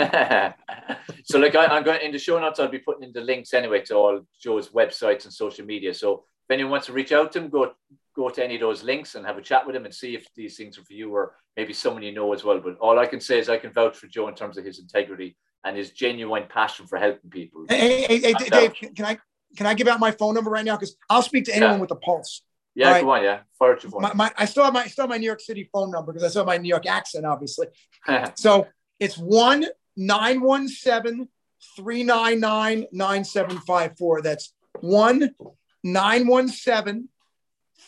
[1.25, 2.61] so, like, I, am going in the show notes.
[2.61, 5.95] I'll be putting in the links anyway to all Joe's websites and social media.
[5.95, 7.73] So if anyone wants to reach out to him, go
[8.17, 10.27] go to any of those links and have a chat with him and see if
[10.35, 12.59] these things are for you or maybe someone you know as well.
[12.59, 14.79] But all I can say is I can vouch for Joe in terms of his
[14.79, 17.67] integrity and his genuine passion for helping people.
[17.69, 19.19] Hey, hey, hey Dave, can I
[19.57, 20.77] can I give out my phone number right now?
[20.77, 21.81] Because I'll speak to anyone yeah.
[21.81, 22.43] with a pulse.
[22.75, 23.05] Yeah, right?
[23.05, 23.25] go on.
[23.25, 24.03] Yeah, fire your phone.
[24.03, 26.25] My, my, I still have my still have my New York City phone number because
[26.25, 27.67] I still have my New York accent, obviously.
[28.37, 28.67] so
[28.99, 31.29] it's one nine one seven
[31.77, 34.23] three nine nine nine seven five four.
[34.23, 35.35] That's one
[35.83, 37.09] nine one seven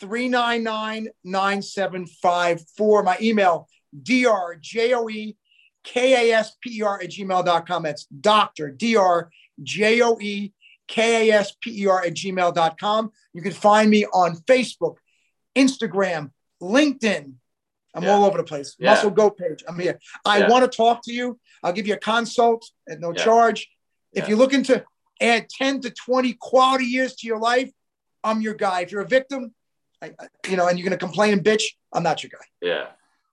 [0.01, 3.03] 399 9754.
[3.03, 3.69] My email,
[4.03, 5.37] drjoe
[5.85, 7.83] K-A-S-P-E-R at gmail.com.
[7.83, 8.71] That's Dr.
[8.71, 10.53] D-R-J-O-E
[10.89, 13.13] K-A-S-P-E-R at gmail.com.
[13.33, 14.97] You can find me on Facebook,
[15.57, 16.31] Instagram,
[16.63, 17.33] LinkedIn.
[17.95, 18.11] I'm yeah.
[18.11, 18.77] all over the place.
[18.79, 18.91] Yeah.
[18.91, 19.65] Muscle Goat page.
[19.67, 19.99] I'm here.
[20.25, 20.49] I yeah.
[20.49, 21.39] want to talk to you.
[21.63, 23.69] I'll give you a consult at no charge.
[24.13, 24.85] If you're looking to
[25.21, 27.71] add 10 to 20 quality years to your life,
[28.25, 28.81] I'm your guy.
[28.81, 29.55] If you're a victim,
[30.03, 30.13] I,
[30.49, 31.63] you know, and you're going to complain and bitch,
[31.93, 32.45] I'm not your guy.
[32.61, 32.87] Yeah.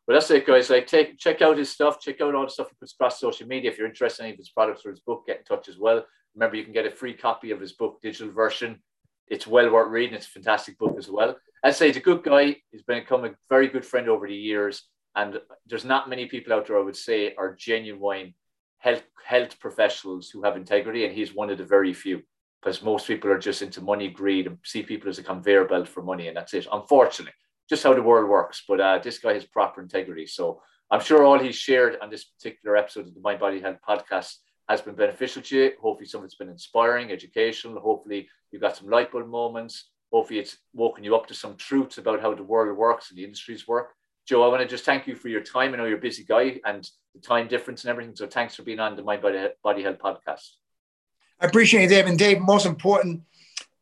[0.08, 0.70] Well, that's it, guys.
[0.70, 2.00] Like, take check out his stuff.
[2.00, 3.72] Check out all the stuff he puts across social media.
[3.72, 5.78] If you're interested in any of his products or his book, get in touch as
[5.78, 6.06] well.
[6.34, 8.82] Remember, you can get a free copy of his book, digital version.
[9.28, 10.16] It's well worth reading.
[10.16, 11.36] It's a fantastic book as well.
[11.64, 12.56] I'd say he's a good guy.
[12.72, 14.84] He's become a very good friend over the years.
[15.16, 18.34] And there's not many people out there, I would say, are genuine
[18.78, 22.22] health health professionals who have integrity, and he's one of the very few
[22.68, 25.88] because most people are just into money, greed, and see people as a conveyor belt
[25.88, 26.68] for money, and that's it.
[26.70, 27.32] Unfortunately,
[27.70, 28.62] just how the world works.
[28.68, 30.62] But uh, this guy has proper integrity, so
[30.92, 34.34] I'm sure all he's shared on this particular episode of the Mind Body Health podcast
[34.68, 35.72] has been beneficial to you.
[35.82, 37.80] Hopefully, some of it's been inspiring, educational.
[37.80, 39.86] Hopefully, you got some light bulb moments.
[40.12, 43.24] Hopefully, it's woken you up to some truths about how the world works and the
[43.24, 43.94] industries work.
[44.28, 45.74] Joe, I want to just thank you for your time.
[45.74, 46.84] I know you're a busy guy and
[47.16, 48.14] the time difference and everything.
[48.14, 50.50] So thanks for being on the Body, Body Health podcast.
[51.40, 52.08] I appreciate it, Dave.
[52.08, 53.22] And Dave, most important,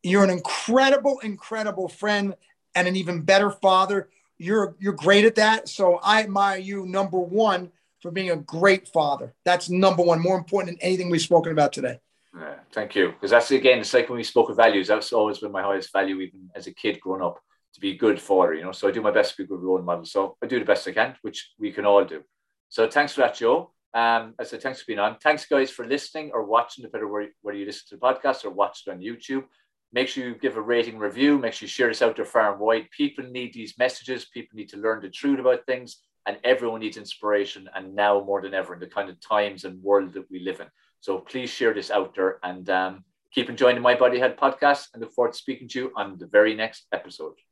[0.02, 2.34] you're an incredible, incredible friend
[2.74, 4.08] and an even better father.
[4.38, 5.68] You're you're great at that.
[5.68, 9.34] So I admire you, number one, for being a great father.
[9.44, 12.00] That's number one, more important than anything we've spoken about today.
[12.38, 13.12] Yeah, thank you.
[13.12, 15.92] Because that's again, it's like when we spoke of values, that's always been my highest
[15.92, 17.40] value, even as a kid growing up,
[17.74, 18.72] to be a good father, you know.
[18.72, 20.04] So I do my best to be a good role model.
[20.04, 22.22] So I do the best I can, which we can all do.
[22.68, 23.72] So thanks for that, Joe.
[23.96, 25.16] Um, I said, thanks for being on.
[25.22, 28.50] Thanks, guys, for listening or watching, depending where, whether you listen to the podcast or
[28.50, 29.44] watch it on YouTube.
[29.90, 31.38] Make sure you give a rating review.
[31.38, 32.90] Make sure you share this out there far and wide.
[32.90, 34.26] People need these messages.
[34.26, 37.70] People need to learn the truth about things, and everyone needs inspiration.
[37.74, 40.60] And now more than ever, in the kind of times and world that we live
[40.60, 40.66] in.
[41.00, 44.88] So please share this out there and um, keep enjoying the Mind Body Health podcast.
[44.92, 47.45] And look forward to speaking to you on the very next episode.